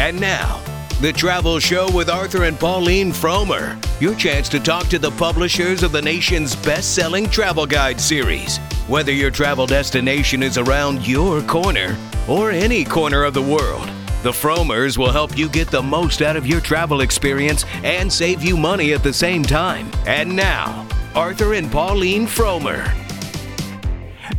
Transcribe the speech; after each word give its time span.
And 0.00 0.18
now, 0.18 0.62
the 1.02 1.12
Travel 1.12 1.58
Show 1.58 1.94
with 1.94 2.08
Arthur 2.08 2.44
and 2.44 2.58
Pauline 2.58 3.12
Frommer. 3.12 3.76
Your 4.00 4.14
chance 4.14 4.48
to 4.48 4.58
talk 4.58 4.86
to 4.86 4.98
the 4.98 5.10
publishers 5.10 5.82
of 5.82 5.92
the 5.92 6.00
nation's 6.00 6.56
best 6.56 6.94
selling 6.94 7.28
travel 7.28 7.66
guide 7.66 8.00
series. 8.00 8.56
Whether 8.88 9.12
your 9.12 9.30
travel 9.30 9.66
destination 9.66 10.42
is 10.42 10.56
around 10.56 11.06
your 11.06 11.42
corner 11.42 11.98
or 12.26 12.50
any 12.50 12.82
corner 12.82 13.24
of 13.24 13.34
the 13.34 13.42
world, 13.42 13.90
the 14.22 14.32
Frommers 14.32 14.96
will 14.96 15.12
help 15.12 15.36
you 15.36 15.50
get 15.50 15.70
the 15.70 15.82
most 15.82 16.22
out 16.22 16.34
of 16.34 16.46
your 16.46 16.62
travel 16.62 17.02
experience 17.02 17.66
and 17.84 18.10
save 18.10 18.42
you 18.42 18.56
money 18.56 18.94
at 18.94 19.02
the 19.02 19.12
same 19.12 19.42
time. 19.42 19.90
And 20.06 20.34
now, 20.34 20.88
Arthur 21.14 21.52
and 21.52 21.70
Pauline 21.70 22.26
Frommer. 22.26 23.09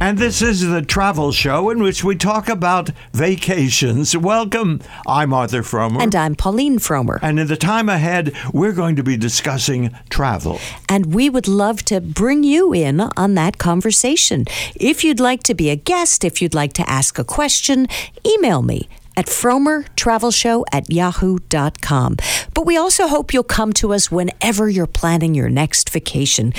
And 0.02 0.18
this 0.18 0.42
is 0.42 0.68
the 0.68 0.82
travel 0.82 1.32
show 1.32 1.70
in 1.70 1.84
which 1.84 2.04
we 2.04 2.16
talk 2.16 2.50
about 2.50 2.90
vacations. 3.14 4.18
Welcome. 4.18 4.82
I'm 5.06 5.32
Arthur 5.32 5.62
Frommer. 5.62 6.02
And 6.02 6.16
I'm 6.16 6.34
Pauline 6.34 6.80
Frommer. 6.80 7.20
And 7.22 7.40
in 7.40 7.46
the 7.46 7.56
time 7.56 7.88
ahead, 7.88 8.36
we're 8.52 8.72
going 8.72 8.96
to 8.96 9.04
be 9.04 9.16
discussing 9.16 9.96
travel. 10.10 10.60
And 10.90 11.14
we 11.14 11.30
would 11.30 11.48
love 11.48 11.84
to 11.86 12.02
bring 12.02 12.44
you 12.44 12.74
in 12.74 13.02
on 13.16 13.36
that 13.36 13.60
conversation. 13.60 14.46
If 14.76 15.04
you'd 15.04 15.20
like 15.20 15.44
to 15.44 15.54
be 15.54 15.70
a 15.70 15.76
guest, 15.76 16.24
if 16.24 16.42
you'd 16.42 16.56
like 16.56 16.74
to 16.74 16.90
ask 16.90 17.20
a 17.20 17.24
question, 17.24 17.86
email 18.26 18.64
me 18.64 18.90
at 19.16 19.28
frommertravelshow 19.28 20.64
at 20.72 20.92
yahoo.com. 20.92 22.18
But 22.56 22.66
we 22.66 22.76
also 22.76 23.06
hope 23.06 23.36
you'll 23.36 23.44
come 23.44 23.72
to 23.74 23.94
us 23.94 24.10
whenever 24.10 24.68
you're 24.68 24.88
planning 24.88 25.36
your 25.36 25.50
next 25.50 25.92
vacation 25.92 26.54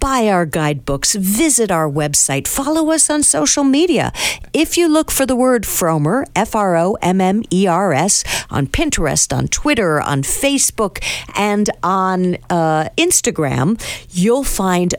buy 0.00 0.28
our 0.28 0.46
guidebooks, 0.46 1.14
visit 1.14 1.70
our 1.70 1.88
website, 1.88 2.46
follow 2.46 2.90
us 2.90 3.10
on 3.10 3.22
social 3.22 3.64
media. 3.64 4.12
If 4.52 4.76
you 4.76 4.88
look 4.88 5.10
for 5.10 5.26
the 5.26 5.36
word 5.36 5.64
Frommer, 5.64 6.24
F 6.34 6.54
R 6.54 6.76
O 6.76 6.96
M 7.02 7.20
M 7.20 7.42
E 7.52 7.66
R 7.66 7.92
S, 7.92 8.24
on 8.50 8.66
Pinterest, 8.66 9.36
on 9.36 9.48
Twitter, 9.48 10.00
on 10.00 10.22
Facebook, 10.22 11.02
and 11.34 11.70
on 11.82 12.36
uh, 12.50 12.88
Instagram, 12.96 13.80
you'll 14.10 14.44
find 14.44 14.94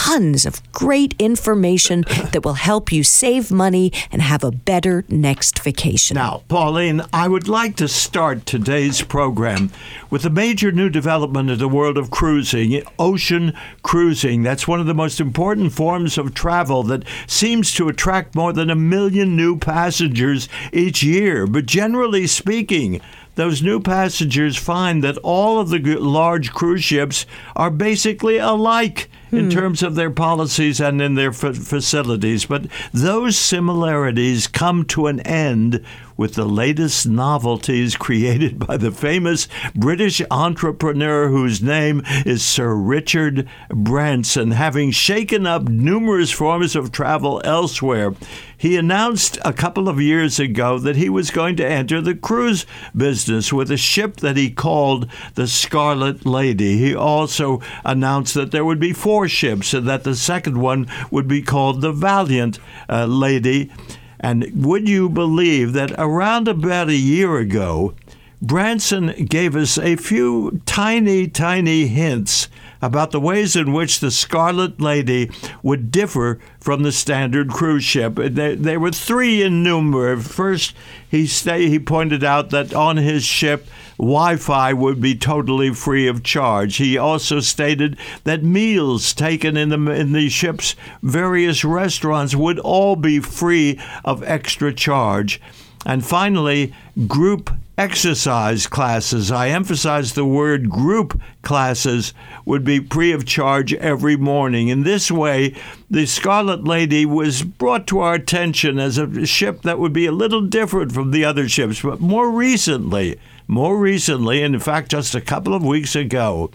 tons 0.00 0.46
of 0.46 0.62
great 0.72 1.14
information 1.18 2.00
that 2.32 2.42
will 2.42 2.54
help 2.54 2.90
you 2.90 3.04
save 3.04 3.50
money 3.50 3.92
and 4.10 4.22
have 4.22 4.42
a 4.42 4.50
better 4.50 5.04
next 5.08 5.62
vacation. 5.62 6.14
Now, 6.14 6.42
Pauline, 6.48 7.02
I 7.12 7.28
would 7.28 7.48
like 7.48 7.76
to 7.76 7.86
start 7.86 8.46
today's 8.46 9.02
program 9.02 9.70
with 10.08 10.24
a 10.24 10.30
major 10.30 10.72
new 10.72 10.88
development 10.88 11.50
in 11.50 11.58
the 11.58 11.68
world 11.68 11.98
of 11.98 12.10
cruising 12.10 12.82
ocean 12.98 13.52
cruising. 13.82 14.42
That's 14.42 14.66
one 14.66 14.80
of 14.80 14.86
the 14.86 14.94
most 14.94 15.20
important 15.20 15.72
forms 15.72 16.16
of 16.16 16.32
travel 16.32 16.82
that 16.84 17.04
seems 17.26 17.74
to 17.74 17.88
attract 17.88 18.34
more 18.34 18.54
than 18.54 18.70
a 18.70 18.74
million 18.74 19.36
new 19.36 19.58
passengers 19.58 20.48
each 20.72 21.02
year. 21.02 21.46
But 21.46 21.66
generally 21.66 22.26
speaking, 22.26 23.02
those 23.34 23.62
new 23.62 23.80
passengers 23.80 24.56
find 24.56 25.04
that 25.04 25.18
all 25.18 25.60
of 25.60 25.68
the 25.68 25.78
large 25.96 26.52
cruise 26.52 26.84
ships 26.84 27.26
are 27.54 27.70
basically 27.70 28.38
alike 28.38 29.10
in 29.32 29.44
hmm. 29.44 29.50
terms 29.50 29.82
of 29.82 29.94
their 29.94 30.10
policies 30.10 30.80
and 30.80 31.00
in 31.00 31.14
their 31.14 31.30
f- 31.30 31.56
facilities. 31.56 32.46
But 32.46 32.66
those 32.92 33.38
similarities 33.38 34.46
come 34.46 34.84
to 34.86 35.06
an 35.06 35.20
end 35.20 35.84
with 36.20 36.34
the 36.34 36.44
latest 36.44 37.06
novelties 37.06 37.96
created 37.96 38.58
by 38.66 38.76
the 38.76 38.90
famous 38.90 39.48
British 39.74 40.20
entrepreneur 40.30 41.28
whose 41.28 41.62
name 41.62 42.02
is 42.26 42.44
Sir 42.44 42.74
Richard 42.74 43.48
Branson. 43.70 44.50
Having 44.50 44.90
shaken 44.90 45.46
up 45.46 45.62
numerous 45.62 46.30
forms 46.30 46.76
of 46.76 46.92
travel 46.92 47.40
elsewhere, 47.42 48.14
he 48.60 48.76
announced 48.76 49.38
a 49.42 49.54
couple 49.54 49.88
of 49.88 50.02
years 50.02 50.38
ago 50.38 50.78
that 50.78 50.96
he 50.96 51.08
was 51.08 51.30
going 51.30 51.56
to 51.56 51.66
enter 51.66 52.02
the 52.02 52.14
cruise 52.14 52.66
business 52.94 53.50
with 53.50 53.70
a 53.70 53.78
ship 53.78 54.16
that 54.16 54.36
he 54.36 54.50
called 54.50 55.10
the 55.36 55.46
Scarlet 55.46 56.26
Lady. 56.26 56.76
He 56.76 56.94
also 56.94 57.62
announced 57.82 58.34
that 58.34 58.50
there 58.50 58.66
would 58.66 58.78
be 58.78 58.92
four 58.92 59.19
ships 59.28 59.74
and 59.74 59.86
that 59.88 60.04
the 60.04 60.14
second 60.14 60.58
one 60.58 60.86
would 61.10 61.28
be 61.28 61.42
called 61.42 61.80
the 61.80 61.92
Valiant 61.92 62.58
uh, 62.88 63.06
Lady. 63.06 63.70
And 64.18 64.64
would 64.64 64.88
you 64.88 65.08
believe 65.08 65.72
that 65.72 65.92
around 65.98 66.48
about 66.48 66.88
a 66.88 66.94
year 66.94 67.38
ago, 67.38 67.94
Branson 68.42 69.26
gave 69.26 69.54
us 69.54 69.78
a 69.78 69.96
few 69.96 70.60
tiny, 70.66 71.26
tiny 71.28 71.86
hints 71.86 72.48
about 72.82 73.10
the 73.10 73.20
ways 73.20 73.56
in 73.56 73.72
which 73.72 74.00
the 74.00 74.10
Scarlet 74.10 74.80
Lady 74.80 75.30
would 75.62 75.90
differ 75.90 76.38
from 76.58 76.82
the 76.82 76.92
standard 76.92 77.50
cruise 77.50 77.84
ship. 77.84 78.14
There, 78.16 78.80
were 78.80 78.90
three 78.90 79.42
in 79.42 79.62
number. 79.62 80.16
First, 80.18 80.74
he, 81.08 81.26
stay, 81.26 81.68
he 81.68 81.78
pointed 81.78 82.24
out 82.24 82.50
that 82.50 82.74
on 82.74 82.96
his 82.96 83.24
ship, 83.24 83.66
Wi 83.98 84.36
Fi 84.36 84.72
would 84.72 85.00
be 85.00 85.14
totally 85.14 85.74
free 85.74 86.06
of 86.06 86.22
charge. 86.22 86.76
He 86.76 86.96
also 86.96 87.40
stated 87.40 87.98
that 88.24 88.42
meals 88.42 89.12
taken 89.12 89.56
in 89.58 89.68
the, 89.68 89.90
in 89.90 90.12
the 90.12 90.30
ship's 90.30 90.74
various 91.02 91.64
restaurants 91.64 92.34
would 92.34 92.58
all 92.60 92.96
be 92.96 93.20
free 93.20 93.78
of 94.04 94.22
extra 94.22 94.72
charge. 94.72 95.40
And 95.84 96.04
finally, 96.04 96.74
group 97.06 97.50
exercise 97.80 98.66
classes. 98.66 99.32
I 99.32 99.48
emphasize 99.48 100.12
the 100.12 100.26
word 100.26 100.68
group 100.68 101.18
classes 101.40 102.12
would 102.44 102.62
be 102.62 102.78
free 102.78 103.10
of 103.12 103.24
charge 103.24 103.72
every 103.72 104.16
morning. 104.16 104.68
In 104.68 104.82
this 104.82 105.10
way, 105.10 105.54
the 105.88 106.04
Scarlet 106.04 106.64
Lady 106.64 107.06
was 107.06 107.42
brought 107.42 107.86
to 107.86 108.00
our 108.00 108.12
attention 108.12 108.78
as 108.78 108.98
a 108.98 109.24
ship 109.24 109.62
that 109.62 109.78
would 109.78 109.94
be 109.94 110.04
a 110.04 110.12
little 110.12 110.42
different 110.42 110.92
from 110.92 111.10
the 111.10 111.24
other 111.24 111.48
ships. 111.48 111.80
But 111.80 112.00
more 112.00 112.30
recently, 112.30 113.18
more 113.48 113.78
recently, 113.78 114.42
and 114.42 114.54
in 114.54 114.60
fact, 114.60 114.90
just 114.90 115.14
a 115.14 115.20
couple 115.22 115.54
of 115.54 115.64
weeks 115.64 115.96
ago, 115.96 116.50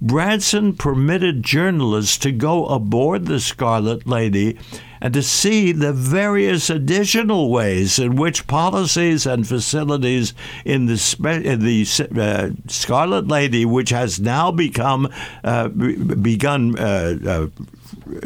Branson 0.00 0.74
permitted 0.74 1.42
journalists 1.42 2.18
to 2.18 2.32
go 2.32 2.66
aboard 2.66 3.26
the 3.26 3.40
Scarlet 3.40 4.06
Lady 4.06 4.58
and 5.00 5.12
to 5.14 5.22
see 5.22 5.72
the 5.72 5.92
various 5.92 6.70
additional 6.70 7.50
ways 7.50 7.98
in 7.98 8.16
which 8.16 8.46
policies 8.46 9.26
and 9.26 9.46
facilities 9.46 10.32
in 10.64 10.86
the, 10.86 11.42
in 11.44 11.60
the 11.60 11.86
uh, 12.18 12.50
Scarlet 12.68 13.28
Lady, 13.28 13.64
which 13.64 13.90
has 13.90 14.18
now 14.18 14.50
become 14.50 15.08
uh, 15.42 15.68
begun 15.68 16.78
uh, 16.78 17.18
uh, 17.26 17.46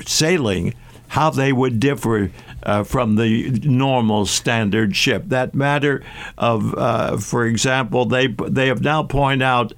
sailing, 0.07 0.75
how 1.09 1.31
they 1.31 1.53
would 1.53 1.81
differ 1.81 2.31
uh, 2.63 2.85
from 2.85 3.17
the 3.17 3.51
normal 3.65 4.27
standard 4.27 4.95
ship. 4.95 5.25
That 5.27 5.55
matter 5.55 6.05
of, 6.37 6.75
uh, 6.75 7.17
for 7.17 7.47
example, 7.47 8.05
they 8.05 8.29
they 8.29 8.69
have 8.69 8.83
now 8.83 9.03
pointed 9.03 9.43
out 9.43 9.73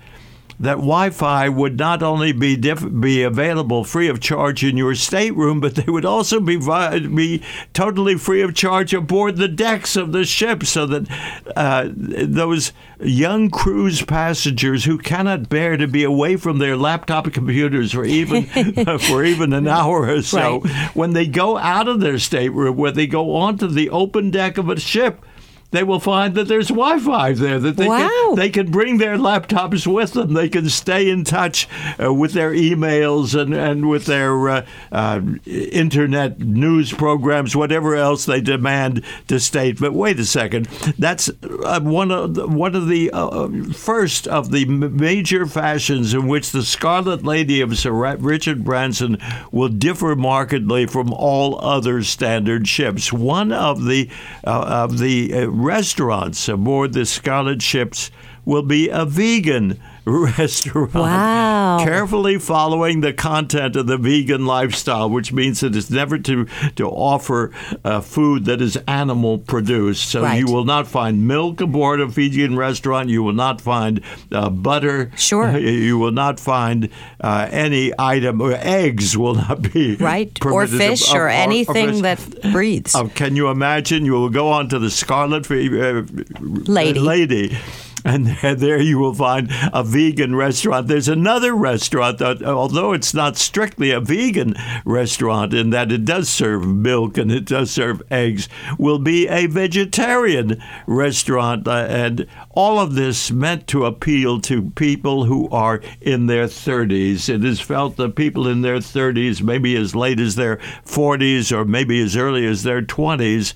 that 0.61 0.75
Wi-Fi 0.75 1.49
would 1.49 1.79
not 1.79 2.03
only 2.03 2.33
be 2.33 2.55
diff- 2.55 3.01
be 3.01 3.23
available 3.23 3.83
free 3.83 4.09
of 4.09 4.21
charge 4.21 4.63
in 4.63 4.77
your 4.77 4.95
stateroom, 4.95 5.59
but 5.59 5.75
they 5.75 5.91
would 5.91 6.05
also 6.05 6.39
be 6.39 6.57
vi- 6.57 6.99
be 6.99 7.43
totally 7.73 8.17
free 8.17 8.43
of 8.43 8.55
charge 8.55 8.93
aboard 8.93 9.39
the 9.39 9.49
decks 9.49 9.97
of 9.97 10.13
the 10.13 10.25
ship, 10.25 10.65
so 10.65 10.85
that 10.85 11.09
uh, 11.57 11.89
those 11.95 12.73
young 13.01 13.49
cruise 13.49 14.03
passengers 14.03 14.85
who 14.85 14.99
cannot 14.99 15.49
bear 15.49 15.79
to 15.79 15.89
be 15.89 16.05
away 16.05 16.37
from 16.37 16.59
their 16.59 16.77
laptop 16.77 17.33
computers 17.33 17.93
for 17.93 18.05
even 18.05 18.45
for 18.99 19.25
even 19.25 19.55
an 19.55 19.67
hour 19.67 20.11
or 20.11 20.21
so, 20.21 20.61
right. 20.61 20.95
when 20.95 21.15
they 21.15 21.27
go 21.27 21.57
out 21.57 21.89
of 21.89 22.01
their 22.01 22.19
stateroom, 22.19 22.77
where 22.77 22.93
they 22.93 23.07
go 23.07 23.35
onto 23.35 23.67
the 23.67 23.89
open 23.89 24.31
deck 24.31 24.59
of 24.59 24.69
a 24.69 24.79
ship 24.79 25.25
they 25.71 25.83
will 25.83 26.01
find 26.01 26.35
that 26.35 26.49
there's 26.49 26.69
Wi-Fi 26.69 27.33
there 27.35 27.59
that 27.59 27.77
they 27.77 27.89
wow. 27.89 27.99
can 27.99 28.35
they 28.37 28.51
can 28.51 28.71
bring 28.71 28.99
their 28.99 29.17
laptops 29.17 29.87
with 29.87 30.13
them. 30.13 30.35
They 30.35 30.49
can 30.49 30.69
stay 30.69 31.09
in 31.09 31.25
touch 31.25 31.69
uh, 32.03 32.13
with 32.13 32.33
their 32.33 32.53
emails 32.53 33.41
and 33.41 33.55
and 33.55 33.89
with 33.89 34.07
their 34.07 34.49
uh, 34.49 34.67
uh, 34.91 35.21
internet 35.47 36.41
news 36.41 36.93
programs, 36.93 37.55
whatever 37.55 37.95
else 37.95 38.25
they 38.25 38.41
demand 38.41 39.05
to 39.29 39.39
state. 39.39 39.79
But 39.81 39.93
wait 39.93 40.19
a 40.19 40.25
second, 40.25 40.67
that's 40.99 41.29
uh, 41.29 41.81
one 41.81 42.11
of 42.11 42.35
the, 42.35 42.49
one 42.49 42.75
of 42.75 42.89
the 42.89 43.11
uh, 43.13 43.49
first 43.73 44.27
of 44.27 44.51
the 44.51 44.65
major 44.65 45.47
fashions 45.47 46.15
in 46.15 46.27
which 46.27 46.51
the 46.51 46.63
Scarlet 46.63 47.25
Lady 47.25 47.61
of 47.61 47.77
Sir 47.79 48.17
Richard 48.17 48.65
Branson 48.65 49.19
will 49.53 49.69
differ 49.69 50.17
markedly 50.17 50.87
from 50.87 51.13
all 51.13 51.59
other 51.65 52.03
standard 52.03 52.67
ships. 52.67 53.13
One 53.13 53.53
of 53.53 53.85
the 53.85 54.09
uh, 54.45 54.65
of 54.85 54.99
the 54.99 55.47
restaurants 55.65 56.49
aboard 56.49 56.93
the 56.93 57.05
Scarlet 57.05 57.63
ships 57.63 58.11
will 58.45 58.63
be 58.63 58.89
a 58.89 59.05
vegan 59.05 59.81
restaurant. 60.05 60.95
Wow. 60.95 61.85
Carefully 61.85 62.39
following 62.39 63.01
the 63.01 63.13
content 63.13 63.77
of 63.77 63.87
the 63.87 63.97
vegan 63.99 64.47
lifestyle, 64.47 65.09
which 65.11 65.33
means 65.33 65.61
that 65.61 65.77
it's 65.77 65.91
never 65.91 66.19
to, 66.19 66.47
to 66.77 66.89
offer 66.89 67.53
uh, 67.85 68.01
food 68.01 68.45
that 68.47 68.61
is 68.61 68.77
animal 68.89 69.39
produced. 69.39 70.09
So 70.11 70.23
Right. 70.23 70.39
you 70.39 70.47
will 70.47 70.65
not 70.65 70.87
find 70.87 71.27
milk 71.27 71.61
aboard 71.61 72.01
a 72.01 72.07
vegan 72.07 72.57
restaurant. 72.57 73.09
You 73.09 73.23
will 73.23 73.33
not 73.35 73.61
find 73.61 74.01
uh, 74.33 74.51
butter. 74.51 75.11
Sure. 75.17 75.57
You 75.91 75.99
will 75.99 76.13
not 76.13 76.39
find 76.41 76.89
uh, 77.21 77.49
any 77.51 77.93
item, 77.99 78.41
or 78.41 78.53
eggs 78.53 79.17
will 79.17 79.35
not 79.35 79.73
be. 79.73 79.97
Right. 79.97 80.31
Or 80.45 80.67
fish 80.67 81.09
of- 81.11 81.15
or 81.17 81.29
of- 81.29 81.35
anything 81.35 81.89
of- 81.91 82.03
that 82.03 82.53
breathes. 82.53 82.95
uh, 82.95 83.09
can 83.09 83.37
you 83.37 83.49
imagine? 83.49 84.05
You 84.05 84.13
will 84.13 84.31
go 84.31 84.49
on 84.51 84.69
to 84.71 84.79
the 84.79 84.91
Scarlet 84.91 85.51
uh, 85.51 86.03
Lady. 86.41 86.99
Lady. 87.01 87.59
And 88.05 88.27
there 88.27 88.81
you 88.81 88.99
will 88.99 89.15
find 89.15 89.49
a 89.73 89.83
vegan 89.85 90.35
restaurant. 90.35 90.89
There's 90.89 91.09
another 91.09 91.55
restaurant 91.55 92.19
that, 92.19 92.43
although 92.43 92.93
it's 92.93 93.13
not 93.13 93.37
strictly 93.37 93.91
a 93.91 94.01
vegan 94.01 94.55
restaurant 94.85 95.53
in 95.53 95.71
that 95.71 95.93
it 95.93 96.05
does 96.05 96.29
serve 96.29 96.67
milk 96.67 97.19
and 97.19 97.31
it 97.31 97.45
does 97.45 97.71
serve 97.71 98.03
eggs, 98.11 98.49
will 98.79 98.99
be 98.99 99.29
a 99.29 99.47
vegetarian 99.47 100.63
restaurant. 100.87 101.69
Uh, 101.69 101.87
and 101.89 102.27
all 102.51 102.79
of 102.79 102.95
this 102.95 103.31
meant 103.31 103.67
to 103.69 103.85
appeal 103.85 104.41
to 104.41 104.71
people 104.71 105.25
who 105.25 105.49
are 105.51 105.81
in 106.01 106.27
their 106.27 106.47
30s. 106.47 107.29
It 107.29 107.45
is 107.45 107.61
felt 107.61 107.97
that 107.97 108.17
people 108.17 108.49
in 108.49 108.63
their 108.63 108.79
30s, 108.79 109.43
maybe 109.43 109.77
as 109.77 109.95
late 109.95 110.21
as 110.21 110.37
their 110.37 110.57
40s 110.87 111.53
or 111.53 111.65
maybe 111.65 112.01
as 112.03 112.17
early 112.17 112.47
as 112.47 112.63
their 112.63 112.83
20s, 112.83 113.55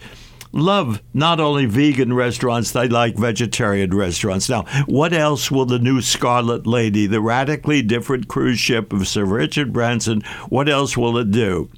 love 0.55 1.03
not 1.13 1.41
only 1.41 1.67
vegan 1.67 2.13
restaurants, 2.13 2.71
they 2.71 2.89
like 2.89 3.17
vegetarian 3.17 3.95
restaurants. 3.95 4.49
Now, 4.49 4.63
what 4.87 5.13
else 5.13 5.51
will 5.51 5.67
the 5.67 5.79
new 5.79 6.01
Scarlet 6.01 6.67
Lady, 6.67 7.07
the 7.07 7.21
radically 7.21 7.83
different 7.83 8.29
cruise 8.29 8.59
ship 8.59 8.93
of 8.93 9.09
Sir 9.09 9.25
Richard 9.25 9.73
Branson, 9.73 10.23
what 10.49 10.69
else 10.69 10.97
will 10.97 11.19
it 11.19 11.31
do? 11.31 11.71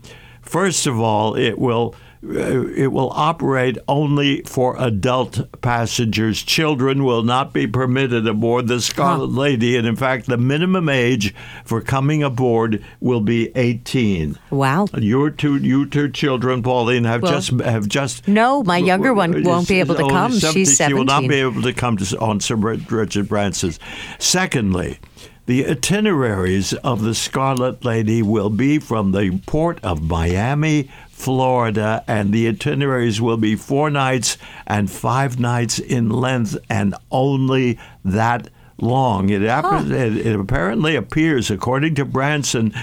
First 0.43 0.87
of 0.87 1.01
all, 1.01 1.35
it 1.35 1.59
will. 1.59 1.95
Uh, 2.29 2.67
It 2.69 2.93
will 2.93 3.11
operate 3.11 3.79
only 3.89 4.43
for 4.43 4.77
adult 4.79 5.61
passengers. 5.61 6.43
Children 6.43 7.05
will 7.05 7.23
not 7.23 7.53
be 7.53 7.67
permitted 7.67 8.27
aboard 8.27 8.69
the 8.69 8.81
Scarlet 8.81 9.31
Lady, 9.31 9.77
and 9.77 9.87
in 9.87 9.97
fact, 9.97 10.27
the 10.27 10.37
minimum 10.37 10.89
age 10.89 11.35
for 11.65 11.81
coming 11.81 12.23
aboard 12.23 12.85
will 13.01 13.21
be 13.21 13.51
18. 13.57 14.39
wow. 14.51 14.87
Your 14.97 15.31
two, 15.31 15.57
you 15.57 15.87
two 15.87 16.11
children, 16.11 16.63
Pauline, 16.63 17.05
have 17.05 17.23
Well, 17.23 17.33
just 17.33 17.51
have 17.61 17.89
just. 17.89 18.27
no, 18.29 18.63
my 18.63 18.79
younger 18.79 19.15
one 19.15 19.43
won't 19.43 19.69
be 19.69 19.81
able 19.81 19.95
to 19.95 20.09
come. 20.09 20.33
She's 20.33 20.77
17. 20.77 20.89
She 20.89 20.95
will 20.95 21.05
not 21.05 21.29
be 21.29 21.37
able 21.37 21.63
to 21.63 21.73
come 21.73 21.97
to, 21.99 22.19
on 22.19 22.41
Sir 22.41 22.57
Richard 22.57 23.29
Branson's. 23.29 23.79
Secondly, 24.19 24.99
the 25.47 25.65
itineraries 25.65 26.73
of 26.73 27.03
the 27.03 27.15
Scarlet 27.15 27.85
Lady 27.85 28.21
will 28.21 28.51
be 28.51 28.81
from 28.81 29.13
the 29.13 29.41
port 29.47 29.79
of 29.85 30.03
Miami, 30.03 30.91
Florida, 31.17 32.05
and 32.07 32.31
the 32.31 32.47
itineraries 32.47 33.23
will 33.23 33.39
be 33.39 33.57
four 33.57 33.89
nights 33.89 34.37
and 34.67 34.91
five 34.91 35.41
nights 35.41 35.79
in 35.79 36.11
length, 36.11 36.59
and 36.69 36.95
only 37.11 37.79
that 38.05 38.51
long. 38.79 39.31
It, 39.31 39.43
ap- 39.43 39.87
it, 39.87 40.27
it 40.27 40.39
apparently 40.39 40.95
appears, 40.95 41.51
according 41.51 41.95
to 41.95 42.05
Branson, 42.05 42.75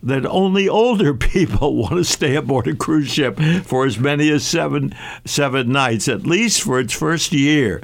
that 0.00 0.24
only 0.24 0.68
older 0.68 1.12
people 1.34 1.74
want 1.74 1.94
to 1.94 2.04
stay 2.04 2.36
aboard 2.36 2.68
a 2.68 2.76
cruise 2.76 3.10
ship 3.10 3.38
for 3.64 3.84
as 3.84 3.98
many 3.98 4.30
as 4.30 4.46
seven 4.46 4.94
seven 5.24 5.72
nights, 5.72 6.06
at 6.06 6.22
least 6.22 6.62
for 6.62 6.78
its 6.78 6.94
first 6.94 7.32
year. 7.32 7.82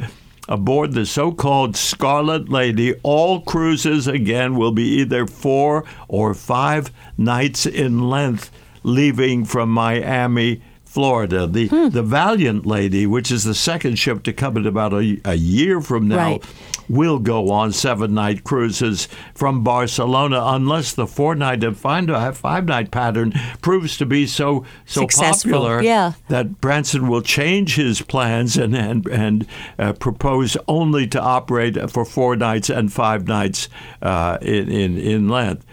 Aboard 0.48 0.92
the 0.92 1.04
so-called 1.04 1.76
Scarlet 1.76 2.48
Lady, 2.48 2.94
all 3.02 3.40
cruises 3.42 4.06
again 4.06 4.56
will 4.56 4.72
be 4.72 5.00
either 5.00 5.26
four 5.26 5.84
or 6.06 6.32
five 6.32 6.90
nights 7.18 7.66
in 7.66 8.08
length, 8.08 8.50
leaving 8.82 9.44
from 9.44 9.70
Miami, 9.70 10.60
Florida. 10.84 11.46
The 11.46 11.68
the 11.92 12.02
Valiant 12.02 12.64
Lady, 12.66 13.06
which 13.06 13.30
is 13.30 13.44
the 13.44 13.54
second 13.54 13.96
ship 13.98 14.22
to 14.24 14.32
come 14.32 14.56
in 14.56 14.66
about 14.66 14.92
a, 14.94 15.20
a 15.24 15.34
year 15.34 15.80
from 15.82 16.08
now, 16.08 16.16
Right. 16.32 16.44
will 16.88 17.18
go 17.18 17.50
on 17.50 17.72
seven 17.72 18.14
night 18.14 18.42
cruises 18.42 19.06
from 19.34 19.62
Barcelona 19.62 20.42
unless 20.46 20.94
the 20.94 21.06
four 21.06 21.34
night 21.34 21.62
and 21.62 21.76
five 21.76 22.64
night 22.64 22.90
pattern 22.90 23.32
proves 23.60 23.98
to 23.98 24.06
be 24.06 24.26
so 24.26 24.64
so 24.86 25.02
Successful, 25.02 25.50
popular 25.52 25.82
yeah. 25.82 26.12
that 26.28 26.58
Branson 26.62 27.06
will 27.06 27.22
change 27.22 27.76
his 27.76 28.00
plans 28.00 28.56
and 28.56 28.74
and, 28.74 29.06
and 29.08 29.46
uh, 29.78 29.92
propose 29.92 30.56
only 30.66 31.06
to 31.08 31.20
operate 31.20 31.76
for 31.90 32.06
four 32.06 32.34
nights 32.34 32.70
and 32.70 32.90
five 32.90 33.28
nights 33.28 33.68
uh, 34.00 34.38
in, 34.40 34.70
in 34.70 34.96
in 34.96 35.28
length. 35.28 35.66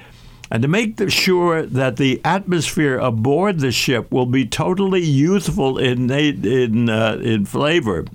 And 0.52 0.62
to 0.62 0.68
make 0.68 1.10
sure 1.10 1.64
that 1.64 1.98
the 1.98 2.22
atmosphere 2.24 2.98
aboard 2.98 3.60
the 3.60 3.72
ship 3.72 4.12
will 4.12 4.28
be 4.28 4.46
totally 4.46 5.02
youthful 5.04 5.78
in 5.78 6.12
in 6.12 6.90
uh, 6.90 7.20
in 7.22 7.46
flavor, 7.46 8.06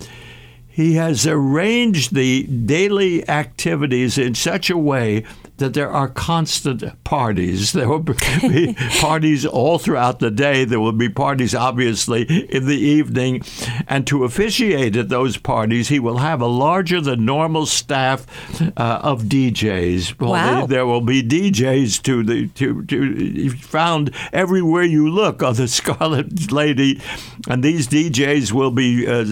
he 0.68 0.94
has 0.94 1.26
arranged 1.26 2.14
the 2.14 2.44
daily 2.44 3.28
activities 3.28 4.16
in 4.16 4.34
such 4.34 4.70
a 4.70 4.78
way 4.78 5.24
that 5.60 5.74
there 5.74 5.90
are 5.90 6.08
constant 6.08 6.82
parties. 7.04 7.72
There 7.72 7.88
will 7.88 8.00
be 8.00 8.14
parties 9.00 9.46
all 9.46 9.78
throughout 9.78 10.18
the 10.18 10.30
day. 10.30 10.64
There 10.64 10.80
will 10.80 10.92
be 10.92 11.08
parties, 11.08 11.54
obviously, 11.54 12.22
in 12.50 12.66
the 12.66 12.76
evening. 12.78 13.42
And 13.88 14.06
to 14.08 14.24
officiate 14.24 14.96
at 14.96 15.08
those 15.08 15.36
parties, 15.36 15.88
he 15.88 15.98
will 16.00 16.18
have 16.18 16.40
a 16.40 16.46
larger 16.46 17.00
than 17.00 17.24
normal 17.24 17.66
staff 17.66 18.26
uh, 18.76 19.00
of 19.02 19.24
DJs. 19.24 20.18
Well, 20.18 20.30
Wow. 20.32 20.66
they- 20.66 20.74
there 20.80 20.86
will 20.86 21.00
be 21.02 21.22
DJs 21.22 22.02
to 22.02 22.22
the 22.24 22.48
to, 22.48 22.82
to 22.86 23.50
found 23.50 24.10
everywhere 24.32 24.82
you 24.84 25.08
look 25.10 25.42
on 25.42 25.54
the 25.54 25.68
Scarlet 25.80 26.50
Lady, 26.50 27.00
and 27.48 27.62
these 27.62 27.86
DJs 27.86 28.52
will 28.52 28.70
be 28.70 29.06
uh, 29.06 29.24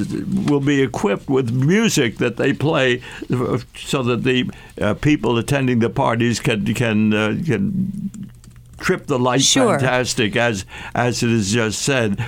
will 0.51 0.61
be 0.61 0.83
equipped 0.83 1.29
with 1.29 1.51
music 1.53 2.19
that 2.19 2.37
they 2.37 2.53
play, 2.53 3.01
uh, 3.33 3.59
so 3.77 4.03
that 4.03 4.25
the 4.25 4.51
uh, 4.81 4.95
people 4.95 5.39
attending 5.39 5.79
the 5.79 5.89
parties 6.19 6.41
can 6.41 6.75
can 6.75 7.15
uh, 7.15 7.37
can 7.47 8.31
trip 8.79 9.06
the 9.06 9.19
light 9.19 9.41
Sure. 9.43 9.79
fantastic 9.79 10.37
as 10.37 10.65
as 10.94 11.23
it 11.23 11.31
is 11.31 11.53
just 11.53 11.81
said. 11.82 12.19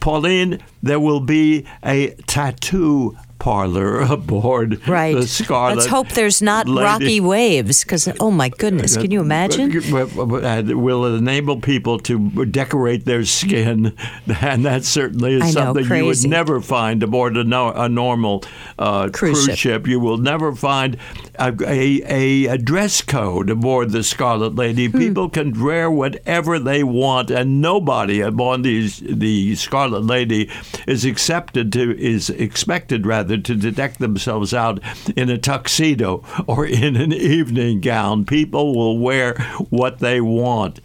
Pauline, 0.00 0.60
there 0.82 1.00
will 1.00 1.20
be 1.20 1.64
a 1.84 2.10
tattoo 2.26 3.16
parlor 3.42 4.00
aboard 4.18 4.86
Right. 4.86 5.16
the 5.16 5.26
Scarlet. 5.26 5.74
Let's 5.78 5.88
hope 5.88 6.08
there's 6.10 6.40
not 6.40 6.68
Lady. 6.68 6.84
rocky 6.84 7.20
waves 7.20 7.82
because, 7.82 8.08
oh 8.20 8.30
my 8.30 8.48
goodness, 8.50 8.96
can 8.96 9.10
you 9.10 9.20
imagine? 9.20 9.72
And 9.72 10.80
will 10.80 11.04
enable 11.16 11.60
people 11.60 11.98
to 12.00 12.46
decorate 12.46 13.04
their 13.04 13.24
skin, 13.24 13.96
and 14.40 14.64
that 14.64 14.84
certainly 14.84 15.34
is 15.34 15.40
know, 15.40 15.74
something 15.74 15.84
you 15.96 16.06
would 16.06 16.24
never 16.28 16.60
find 16.60 17.02
aboard 17.02 17.36
a, 17.36 17.42
no, 17.42 17.72
a 17.72 17.88
normal 17.88 18.44
uh, 18.78 19.08
Cruise 19.12 19.44
cruise, 19.44 19.44
ship. 19.46 19.56
ship. 19.58 19.86
You 19.88 19.98
will 19.98 20.18
never 20.18 20.54
find 20.54 20.96
a, 21.36 21.52
a, 21.66 22.46
a 22.46 22.58
dress 22.58 23.02
code 23.02 23.50
aboard 23.50 23.90
the 23.90 24.04
Scarlet 24.04 24.54
Lady. 24.54 24.86
Hmm. 24.86 24.98
People 24.98 25.28
can 25.28 25.60
wear 25.60 25.90
whatever 25.90 26.60
they 26.60 26.84
want, 26.84 27.30
and 27.32 27.60
nobody 27.60 28.20
aboard 28.20 28.62
these 28.62 29.00
the 29.00 29.56
Scarlet 29.56 30.04
Lady 30.04 30.48
is 30.86 31.04
accepted 31.04 31.72
to 31.72 31.98
is 31.98 32.30
expected 32.30 33.04
rather 33.04 33.31
to 33.38 33.54
deck 33.70 33.98
themselves 33.98 34.52
out 34.52 34.80
in 35.16 35.30
a 35.30 35.38
tuxedo 35.38 36.24
or 36.46 36.66
in 36.66 36.96
an 36.96 37.12
evening 37.12 37.80
gown. 37.80 38.24
People 38.24 38.74
will 38.74 38.98
wear 38.98 39.34
what 39.70 39.98
they 39.98 40.20
want. 40.20 40.80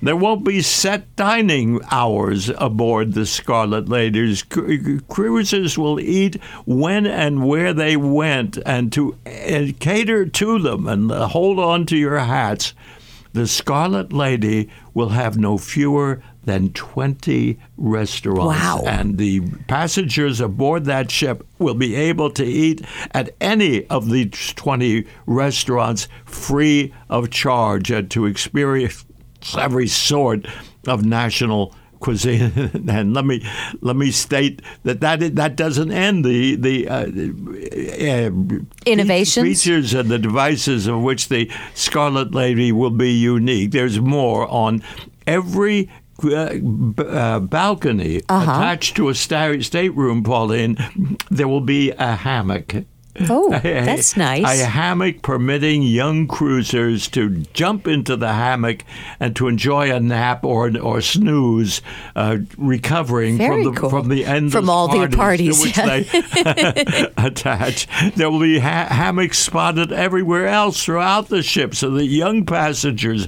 There 0.00 0.16
won't 0.16 0.44
be 0.44 0.62
set 0.62 1.16
dining 1.16 1.80
hours 1.90 2.50
aboard 2.56 3.14
the 3.14 3.26
Scarlet 3.26 3.88
Ladies. 3.88 4.44
Cru- 4.44 5.00
Cruisers 5.00 5.76
will 5.76 5.98
eat 5.98 6.40
when 6.66 7.04
and 7.04 7.48
where 7.48 7.72
they 7.72 7.96
went 7.96 8.58
and 8.64 8.92
to 8.92 9.16
and 9.26 9.78
cater 9.80 10.24
to 10.24 10.58
them 10.60 10.86
and 10.86 11.10
hold 11.10 11.58
on 11.58 11.84
to 11.86 11.96
your 11.96 12.18
hats. 12.18 12.74
The 13.32 13.48
Scarlet 13.48 14.12
Lady 14.12 14.68
will 14.94 15.10
have 15.10 15.36
no 15.36 15.58
fewer 15.58 16.22
than 16.48 16.72
20 16.72 17.58
restaurants. 17.76 18.58
Wow. 18.58 18.82
And 18.86 19.18
the 19.18 19.40
passengers 19.68 20.40
aboard 20.40 20.86
that 20.86 21.10
ship 21.10 21.46
will 21.58 21.74
be 21.74 21.94
able 21.94 22.30
to 22.30 22.44
eat 22.44 22.82
at 23.10 23.34
any 23.38 23.86
of 23.88 24.08
the 24.08 24.30
20 24.30 25.06
restaurants 25.26 26.08
free 26.24 26.94
of 27.10 27.30
charge 27.30 27.90
and 27.90 28.10
to 28.12 28.24
experience 28.24 29.04
every 29.58 29.88
sort 29.88 30.46
of 30.86 31.04
national 31.04 31.74
cuisine. 32.00 32.52
and 32.88 33.12
let 33.12 33.26
me 33.26 33.46
let 33.80 33.96
me 33.96 34.10
state 34.10 34.62
that 34.84 35.00
that 35.00 35.36
that 35.36 35.56
doesn't 35.56 35.92
end 35.92 36.24
the 36.24 36.56
the 36.56 36.88
uh, 36.88 37.06
uh, 37.06 38.30
Innovations? 38.86 39.46
features 39.46 39.92
and 39.92 40.08
the 40.08 40.18
devices 40.18 40.86
of 40.86 41.02
which 41.02 41.28
the 41.28 41.50
Scarlet 41.74 42.34
Lady 42.34 42.72
will 42.72 42.90
be 42.90 43.12
unique. 43.12 43.72
There's 43.72 44.00
more 44.00 44.48
on 44.48 44.82
every. 45.26 45.90
Uh, 46.24 47.02
uh, 47.02 47.38
balcony 47.40 48.22
Uh-huh. 48.28 48.50
attached 48.50 48.96
to 48.96 49.08
a 49.08 49.14
sta- 49.14 49.60
stateroom, 49.62 50.22
Pauline, 50.24 50.76
there 51.30 51.46
will 51.48 51.60
be 51.60 51.90
a 51.92 52.16
hammock 52.16 52.74
Oh, 53.28 53.50
that's 53.64 54.16
nice. 54.16 54.60
A 54.60 54.64
hammock 54.66 55.22
permitting 55.22 55.82
young 55.82 56.28
cruisers 56.28 57.08
to 57.08 57.30
jump 57.52 57.88
into 57.88 58.14
the 58.14 58.32
hammock 58.32 58.84
and 59.18 59.34
to 59.34 59.48
enjoy 59.48 59.92
a 59.92 59.98
nap 59.98 60.44
or 60.44 60.70
or 60.78 61.00
snooze, 61.00 61.82
uh, 62.14 62.36
recovering 62.56 63.36
Very 63.36 63.64
from 63.64 63.74
the 63.74 63.80
cool. 63.80 63.90
from 63.90 64.08
the 64.08 64.24
endless 64.24 64.52
From 64.52 64.70
all 64.70 64.86
the 64.86 65.08
parties, 65.08 65.56
to 65.58 65.62
which 65.64 65.76
yeah. 65.76 66.00
they 66.00 67.10
attach. 67.16 67.88
There 68.14 68.30
will 68.30 68.38
be 68.40 68.60
ha- 68.60 68.86
hammocks 68.88 69.38
spotted 69.38 69.90
everywhere 69.92 70.46
else 70.46 70.84
throughout 70.84 71.28
the 71.28 71.42
ship, 71.42 71.74
so 71.74 71.90
that 71.90 72.06
young 72.06 72.46
passengers 72.46 73.26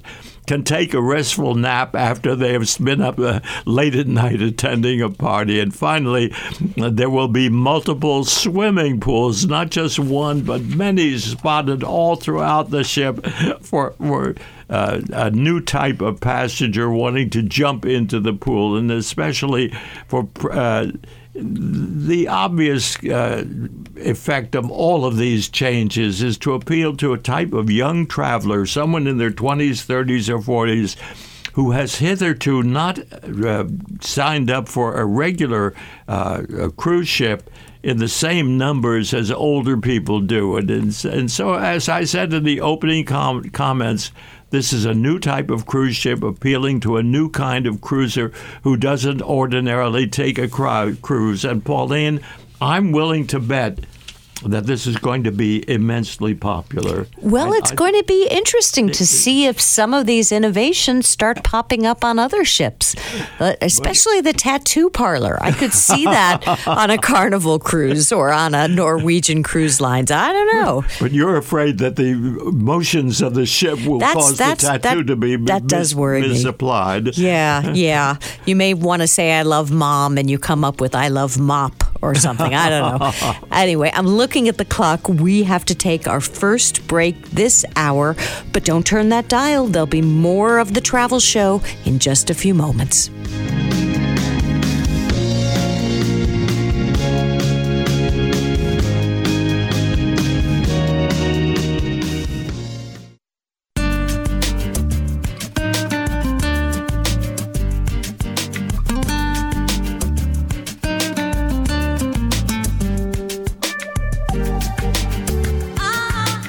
can 0.51 0.65
take 0.65 0.93
a 0.95 1.01
restful 1.01 1.55
nap 1.55 1.95
after 1.95 2.35
they 2.35 2.53
have 2.53 2.69
been 2.83 3.01
up 3.01 3.21
uh, 3.21 3.39
late 3.67 3.95
at 3.95 4.09
night 4.09 4.43
attending 4.43 5.01
a 5.01 5.09
party. 5.09 5.61
And 5.61 5.73
finally, 5.73 6.35
there 6.77 7.09
will 7.09 7.29
be 7.29 7.49
multiple 7.49 8.25
swimming 8.25 8.99
pools, 8.99 9.47
not 9.47 9.71
just 9.71 10.01
one, 10.01 10.41
but 10.41 10.63
many 10.63 11.17
spotted 11.19 11.85
all 11.85 12.17
throughout 12.17 12.71
the 12.71 12.83
ship 12.83 13.25
for, 13.61 13.93
for 13.93 14.35
uh, 14.69 15.01
a 15.13 15.31
new 15.31 15.61
type 15.61 16.01
of 16.01 16.19
passenger 16.19 16.91
wanting 16.91 17.31
to 17.31 17.43
jump 17.43 17.87
into 17.87 18.19
the 18.19 18.33
pool, 18.33 18.77
and 18.77 18.91
especially 18.91 19.73
for. 20.09 20.29
Uh, 20.51 20.91
the 21.41 22.29
obvious 22.29 23.03
uh, 23.05 23.45
effect 23.97 24.55
of 24.55 24.71
all 24.71 25.05
of 25.05 25.17
these 25.17 25.49
changes 25.49 26.23
is 26.23 26.39
to 26.39 26.55
appeal 26.55 26.97
to 26.97 27.13
a 27.13 27.19
type 27.19 27.53
of 27.53 27.71
young 27.71 28.07
traveler, 28.07 28.67
someone 28.67 29.07
in 29.07 29.19
their 29.19 29.31
20s, 29.31 29.85
30s, 29.87 30.29
or 30.29 30.39
40s, 30.39 30.97
who 31.55 31.73
has 31.73 31.97
hitherto 31.97 32.63
not 32.63 32.99
uh, 33.45 33.65
signed 34.01 34.51
up 34.51 34.69
for 34.69 34.97
a 34.97 35.05
regular 35.05 35.75
uh, 36.09 36.43
a 36.59 36.71
cruise 36.71 37.09
ship 37.09 37.51
in 37.83 37.97
the 37.99 38.09
same 38.09 38.59
numbers 38.59 39.15
as 39.15 39.31
older 39.31 39.77
people 39.77 40.21
do. 40.21 40.57
And, 40.57 40.71
and, 40.71 41.31
so, 41.31 41.55
as 41.55 41.89
I 41.89 42.05
said 42.05 42.33
in 42.33 42.45
the 42.45 42.61
opening 42.61 43.05
com- 43.05 43.49
comments, 43.51 44.13
this 44.51 44.73
is 44.73 44.85
a 44.85 44.95
new 44.95 45.19
type 45.19 45.51
of 45.51 45.67
cruise 45.67 45.97
ship 45.97 46.23
appealing 46.23 46.81
to 46.81 46.97
a 46.97 47.03
new 47.03 47.31
kind 47.31 47.67
of 47.67 47.81
cruiser 47.81 48.33
who 48.63 48.77
doesn't 48.77 49.23
ordinarily 49.23 50.07
take 50.07 50.39
a 50.39 50.49
cru- 50.49 50.97
cruise. 50.97 51.45
And 51.45 51.65
Pauline, 51.65 52.21
I'm 52.61 52.93
willing 52.93 53.27
to 53.29 53.41
bet 53.41 53.79
that 54.47 54.67
this 54.67 54.87
is 54.87 54.97
going 54.97 55.25
to 55.25 55.31
be 55.33 55.69
immensely 55.71 56.35
popular. 56.35 57.07
Well, 57.19 57.53
I- 57.53 57.59
it's 57.59 57.73
I- 57.73 57.75
going 57.75 57.95
to 57.95 58.05
be 58.05 58.27
interesting 58.31 58.89
to 58.91 59.07
see 59.07 59.47
if 59.47 59.61
some 59.61 59.93
of 59.95 60.07
these 60.07 60.33
innovations 60.33 61.07
start 61.09 61.43
popping 61.45 61.87
up 61.87 62.05
on 62.05 62.19
other 62.19 62.45
ships, 62.45 62.95
uh, 63.39 63.55
especially 63.61 64.21
the 64.21 64.33
tattoo 64.33 64.89
parlor. 64.91 65.39
I 65.43 65.53
could 65.53 65.73
see 65.73 66.05
that 66.05 66.47
on 66.67 66.91
a 66.91 66.99
Carnival 66.99 67.59
cruise 67.59 68.13
or 68.13 68.31
on 68.33 68.55
a 68.55 68.67
Norwegian 68.69 69.43
cruise 69.43 69.81
lines. 69.81 70.11
I 70.11 70.33
don't 70.33 70.55
know. 70.55 70.85
But 71.01 71.13
you're 71.13 71.37
afraid 71.37 71.79
that 71.79 71.97
the 71.97 72.15
motions 72.15 73.21
of 73.21 73.35
the 73.35 73.47
ship 73.47 73.85
will 73.87 73.99
That's- 73.99 74.15
cause 74.15 74.39
the 74.39 74.55
tattoo 74.57 74.99
that- 74.99 75.07
to 75.07 75.17
be 75.17 75.37
that 75.37 75.67
does 75.67 75.95
worry 75.95 76.23
me. 76.23 76.29
misapplied. 76.29 77.17
Yeah, 77.19 77.73
yeah. 77.73 78.17
You 78.47 78.57
may 78.57 78.75
want 78.75 79.03
to 79.03 79.07
say 79.09 79.33
I 79.33 79.43
love 79.43 79.71
mom 79.71 80.17
and 80.19 80.29
you 80.31 80.39
come 80.39 80.65
up 80.65 80.81
with 80.81 80.95
I 80.95 81.09
love 81.09 81.39
mop 81.39 81.85
or 82.03 82.15
something. 82.15 82.55
I 82.55 82.69
don't 82.71 83.01
know. 83.01 83.33
Anyway, 83.53 83.91
I'm 83.93 84.07
looking 84.07 84.49
at 84.49 84.57
the 84.57 84.65
clock. 84.65 85.09
We 85.09 85.43
have 85.43 85.65
to 85.67 85.75
take 85.75 86.09
our 86.09 86.21
first 86.21 86.87
break 86.87 87.21
this 87.31 87.65
hour, 87.77 88.17
but 88.53 88.65
don't 88.65 88.87
turn 88.87 89.11
that 89.11 89.29
dial. 89.29 89.67
There'll 89.67 89.87
be 89.87 90.01
more 90.03 90.59
of 90.59 90.73
the 90.73 90.81
travel 90.81 91.21
show 91.21 91.61
in 91.85 91.99
just 91.99 92.31
a 92.31 92.35
few 92.35 92.55
moments. 92.55 93.11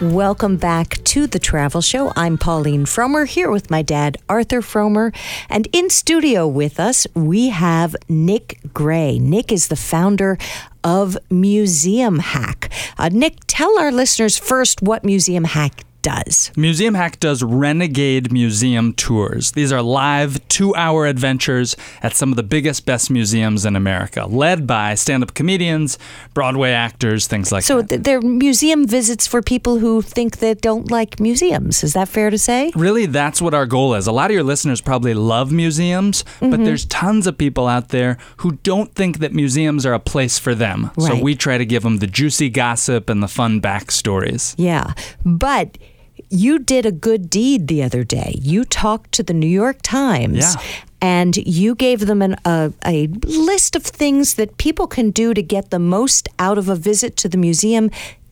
Welcome 0.01 0.58
back 0.58 1.03
to 1.03 1.27
the 1.27 1.38
Travel 1.38 1.79
Show. 1.79 2.12
I'm 2.15 2.36
Pauline 2.36 2.86
Frommer 2.86 3.27
here 3.27 3.51
with 3.51 3.70
my 3.70 3.84
dad, 3.84 4.17
Arthur 4.27 4.62
Frommer. 4.62 5.15
And 5.48 5.67
in 5.74 5.91
studio 5.91 6.48
with 6.48 6.79
us, 6.79 7.05
we 7.13 7.50
have 7.50 7.96
Nick 8.10 8.60
Gray. 8.74 9.20
Nick 9.20 9.51
is 9.51 9.67
the 9.67 9.75
founder 9.75 10.39
of 10.84 11.20
Museum 11.29 12.17
Hack. 12.17 12.72
Uh, 12.98 13.10
Nick, 13.10 13.41
tell 13.46 13.77
our 13.77 13.91
listeners 13.91 14.39
first 14.39 14.81
what 14.81 15.05
Museum 15.05 15.43
Hack 15.43 15.84
does. 16.01 16.51
Museum 16.55 16.93
Hack 16.93 17.20
does 17.20 17.43
renegade 17.43 18.31
museum 18.31 18.93
tours. 18.93 19.51
These 19.53 19.72
are 19.72 19.81
live 19.81 20.46
two 20.48 20.74
hour 20.75 21.05
adventures 21.05 21.75
at 22.01 22.15
some 22.15 22.29
of 22.31 22.36
the 22.36 22.43
biggest, 22.43 22.86
best 22.86 23.10
museums 23.10 23.65
in 23.65 23.75
America, 23.75 24.25
led 24.25 24.65
by 24.67 24.96
stand 24.96 25.24
up 25.24 25.34
comedians, 25.34 25.98
Broadway 26.34 26.72
actors, 26.72 27.27
things 27.27 27.51
like 27.51 27.63
So 27.63 27.81
that. 27.81 27.89
So 27.89 27.98
they're 27.98 28.22
museum 28.22 28.86
visits 28.88 29.27
for 29.27 29.41
people 29.41 29.79
who 29.79 30.01
think 30.01 30.38
they 30.38 30.53
don't 30.53 30.89
like 30.91 31.20
museums. 31.20 31.84
Is 31.84 31.93
that 31.93 32.08
fair 32.10 32.29
to 32.29 32.38
say? 32.38 32.72
Really, 32.75 33.05
that's 33.05 33.41
what 33.41 33.53
our 33.53 33.65
goal 33.65 33.93
is. 33.96 34.08
A 34.08 34.12
lot 34.12 34.29
of 34.31 34.34
your 34.36 34.43
listeners 34.43 34.81
probably 34.81 35.13
love 35.13 35.51
museums, 35.51 36.24
Mm-hmm. 36.41 36.50
but 36.51 36.63
there's 36.65 36.86
tons 36.86 37.27
of 37.27 37.38
people 37.38 37.67
out 37.67 37.89
there 37.89 38.17
who 38.38 38.53
don't 38.63 38.93
think 38.96 39.20
that 39.20 39.34
museums 39.34 39.86
are 39.86 39.93
a 39.93 40.00
place 40.00 40.39
for 40.39 40.55
them. 40.55 40.89
So 41.00 41.15
we 41.22 41.36
try 41.36 41.58
to 41.58 41.65
give 41.65 41.84
them 41.84 41.98
the 41.98 42.08
juicy 42.08 42.50
gossip 42.50 43.10
and 43.10 43.22
the 43.22 43.27
fun 43.27 43.62
backstories. 43.62 44.55
Yeah. 44.58 44.93
But 45.25 45.77
you 46.32 46.60
did 46.60 46.86
a 46.86 46.92
good 46.92 47.30
deed 47.30 47.68
the 47.68 47.84
other 47.84 48.04
day. 48.04 48.36
You 48.40 48.64
talked 48.64 49.12
to 49.14 49.24
the 49.24 49.34
New 49.34 49.48
York 49.48 49.80
Times. 49.84 50.56
Yeah. 50.56 50.62
And 51.04 51.36
you 51.36 51.76
gave 51.76 52.06
them 52.06 52.22
an, 52.22 52.36
a, 52.46 52.72
a 52.86 53.08
list 53.26 53.76
of 53.76 53.84
things 53.84 54.36
that 54.36 54.58
people 54.58 54.88
can 54.88 55.12
do 55.12 55.34
to 55.34 55.42
get 55.42 55.72
the 55.72 55.80
most 55.80 56.30
out 56.40 56.58
of 56.58 56.70
a 56.70 56.76
visit 56.76 57.18
to 57.18 57.28
the 57.28 57.38
museum, 57.38 57.90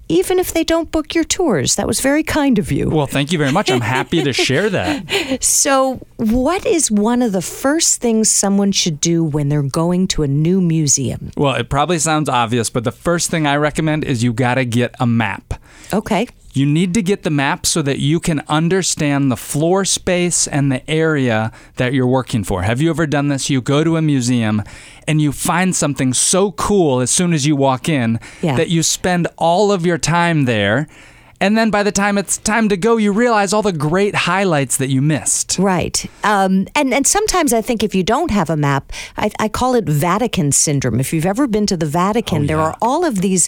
even 0.07 0.37
if 0.37 0.53
they 0.53 0.63
don't 0.63 0.91
book 0.91 1.15
your 1.15 1.23
tours. 1.23 1.75
That 1.75 1.87
was 1.87 1.99
very 1.99 2.21
kind 2.21 2.59
of 2.59 2.71
you. 2.71 2.87
Well, 2.89 3.07
thank 3.07 3.31
you 3.31 3.39
very 3.39 3.51
much. 3.51 3.71
I'm 3.71 3.81
happy 3.81 4.23
to 4.23 4.31
share 4.33 4.69
that. 4.69 5.43
So, 5.43 6.05
what 6.17 6.63
is 6.65 6.91
one 6.91 7.23
of 7.23 7.31
the 7.31 7.41
first 7.41 8.01
things 8.01 8.29
someone 8.29 8.71
should 8.71 9.01
do 9.01 9.23
when 9.23 9.49
they're 9.49 9.63
going 9.63 10.07
to 10.09 10.21
a 10.21 10.27
new 10.27 10.61
museum? 10.61 11.31
Well, 11.35 11.55
it 11.55 11.69
probably 11.69 11.97
sounds 11.97 12.29
obvious, 12.29 12.69
but 12.69 12.83
the 12.83 12.91
first 12.91 13.31
thing 13.31 13.47
I 13.47 13.55
recommend 13.55 14.03
is 14.03 14.23
you 14.23 14.31
got 14.31 14.55
to 14.55 14.63
get 14.65 14.93
a 14.99 15.07
map. 15.07 15.55
Okay. 15.91 16.27
You 16.53 16.65
need 16.65 16.93
to 16.95 17.01
get 17.01 17.23
the 17.23 17.29
map 17.29 17.65
so 17.65 17.81
that 17.83 17.99
you 17.99 18.19
can 18.19 18.41
understand 18.47 19.31
the 19.31 19.37
floor 19.37 19.85
space 19.85 20.47
and 20.47 20.71
the 20.71 20.89
area 20.89 21.51
that 21.75 21.93
you're 21.93 22.07
working 22.07 22.43
for. 22.43 22.63
Have 22.63 22.81
you 22.81 22.89
ever 22.89 23.05
done 23.05 23.27
this? 23.27 23.49
You 23.49 23.61
go 23.61 23.83
to 23.83 23.97
a 23.97 24.01
museum 24.01 24.63
and 25.07 25.21
you 25.21 25.31
find 25.31 25.75
something 25.75 26.13
so 26.13 26.51
cool 26.53 27.01
as 27.01 27.11
soon 27.11 27.33
as 27.33 27.45
you 27.45 27.55
walk 27.55 27.87
in 27.87 28.19
Yeah. 28.41 28.55
that 28.55 28.69
you 28.69 28.81
spend 28.83 29.27
all 29.37 29.71
of 29.71 29.85
your 29.85 29.97
time 29.99 30.45
there. 30.45 30.87
And 31.41 31.57
then 31.57 31.69
by 31.69 31.83
the 31.83 31.91
time 31.93 32.17
it's 32.17 32.37
time 32.37 32.67
to 32.67 32.75
go, 32.75 32.97
you 32.97 33.13
realize 33.13 33.53
all 33.53 33.61
the 33.61 33.71
great 33.71 34.13
highlights 34.13 34.75
that 34.75 34.89
you 34.89 35.01
missed. 35.01 35.57
Right. 35.57 36.05
Um, 36.25 36.67
and, 36.75 36.93
and 36.93 37.07
sometimes 37.07 37.53
I 37.53 37.61
think 37.61 37.81
if 37.81 37.95
you 37.95 38.03
don't 38.03 38.29
have 38.31 38.49
a 38.49 38.57
map, 38.57 38.91
I, 39.15 39.31
I 39.39 39.47
call 39.47 39.73
it 39.75 39.85
Vatican 39.87 40.51
syndrome. 40.51 40.99
If 40.99 41.13
you've 41.13 41.25
ever 41.25 41.47
been 41.47 41.65
to 41.67 41.77
the 41.77 41.85
Vatican, 41.85 42.47
there 42.47 42.59
are 42.59 42.75
all 42.81 43.05
of 43.05 43.21
these 43.21 43.47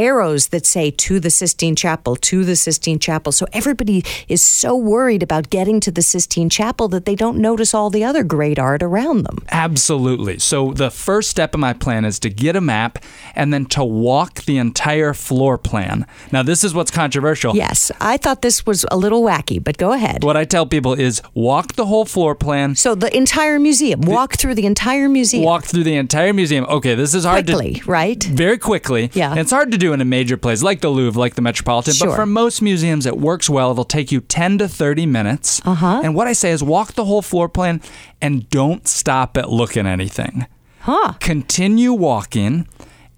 arrows 0.00 0.48
that 0.48 0.66
say 0.66 0.90
to 0.90 1.20
the 1.20 1.30
Sistine 1.30 1.76
Chapel, 1.76 2.16
to 2.16 2.44
the 2.44 2.56
Sistine 2.56 2.98
Chapel. 2.98 3.32
So 3.32 3.46
everybody 3.52 4.04
is 4.28 4.42
so 4.42 4.74
worried 4.74 5.22
about 5.22 5.50
getting 5.50 5.80
to 5.80 5.90
the 5.90 6.02
Sistine 6.02 6.48
Chapel 6.48 6.88
that 6.88 7.04
they 7.04 7.14
don't 7.14 7.38
notice 7.38 7.74
all 7.74 7.90
the 7.90 8.02
other 8.02 8.24
great 8.24 8.58
art 8.58 8.82
around 8.82 9.24
them. 9.24 9.38
Absolutely. 9.50 10.38
So 10.38 10.72
the 10.72 10.90
first 10.90 11.30
step 11.30 11.54
in 11.54 11.60
my 11.60 11.72
plan 11.72 12.04
is 12.04 12.18
to 12.20 12.30
get 12.30 12.56
a 12.56 12.60
map 12.60 12.98
and 13.34 13.52
then 13.52 13.66
to 13.66 13.84
walk 13.84 14.42
the 14.42 14.58
entire 14.58 15.12
floor 15.12 15.58
plan. 15.58 16.06
Now, 16.32 16.42
this 16.42 16.64
is 16.64 16.74
what's 16.74 16.90
controversial. 16.90 17.54
Yes, 17.54 17.92
I 18.00 18.16
thought 18.16 18.42
this 18.42 18.64
was 18.64 18.86
a 18.90 18.96
little 18.96 19.22
wacky, 19.22 19.62
but 19.62 19.76
go 19.76 19.92
ahead. 19.92 20.24
What 20.24 20.36
I 20.36 20.44
tell 20.44 20.66
people 20.66 20.94
is 20.94 21.22
walk 21.34 21.74
the 21.74 21.86
whole 21.86 22.06
floor 22.06 22.34
plan, 22.34 22.74
So 22.74 22.94
the 22.94 23.14
entire 23.14 23.58
museum, 23.58 24.00
walk 24.00 24.36
through 24.36 24.54
the 24.54 24.66
entire 24.66 25.08
museum 25.08 25.50
walk 25.50 25.64
through 25.64 25.84
the 25.84 25.96
entire 25.96 26.32
museum. 26.32 26.64
Okay, 26.66 26.94
this 26.94 27.14
is 27.14 27.24
hard 27.24 27.46
to 27.46 27.54
quickly, 27.54 27.74
to 27.80 27.90
right? 27.90 28.22
very 28.22 28.58
quickly. 28.58 29.10
Yeah. 29.14 29.34
It's 29.34 29.50
hard 29.50 29.72
to 29.72 29.78
do 29.78 29.89
in 29.92 30.00
a 30.00 30.04
major 30.04 30.36
place 30.36 30.62
like 30.62 30.80
the 30.80 30.88
Louvre, 30.88 31.18
like 31.18 31.34
the 31.34 31.42
Metropolitan. 31.42 31.94
Sure. 31.94 32.08
But 32.08 32.16
for 32.16 32.26
most 32.26 32.62
museums, 32.62 33.06
it 33.06 33.18
works 33.18 33.48
well. 33.48 33.70
It'll 33.70 33.84
take 33.84 34.10
you 34.12 34.20
10 34.20 34.58
to 34.58 34.68
30 34.68 35.06
minutes. 35.06 35.60
Uh-huh. 35.64 36.00
And 36.02 36.14
what 36.14 36.26
I 36.26 36.32
say 36.32 36.50
is 36.50 36.62
walk 36.62 36.92
the 36.92 37.04
whole 37.04 37.22
floor 37.22 37.48
plan 37.48 37.80
and 38.20 38.48
don't 38.50 38.86
stop 38.88 39.36
at 39.36 39.50
looking 39.50 39.86
anything. 39.86 40.46
Huh. 40.80 41.14
Continue 41.20 41.92
walking. 41.92 42.66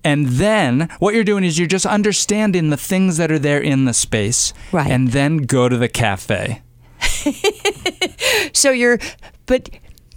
And 0.05 0.26
then 0.26 0.88
what 0.99 1.14
you're 1.14 1.23
doing 1.23 1.45
is 1.45 1.59
you're 1.59 1.69
just 1.69 1.87
understanding 1.87 2.71
the 2.71 2.76
things 2.76 3.19
that 3.19 3.31
are 3.31 3.38
there 3.38 3.61
in 3.61 3.85
the 3.85 3.95
space. 3.95 4.52
Right. 4.73 4.91
And 4.91 5.09
then 5.12 5.38
go 5.38 5.69
to 5.69 5.76
the 5.76 5.88
cafe. 5.88 6.62
So 8.52 8.71
you're, 8.71 8.99
but 9.47 9.71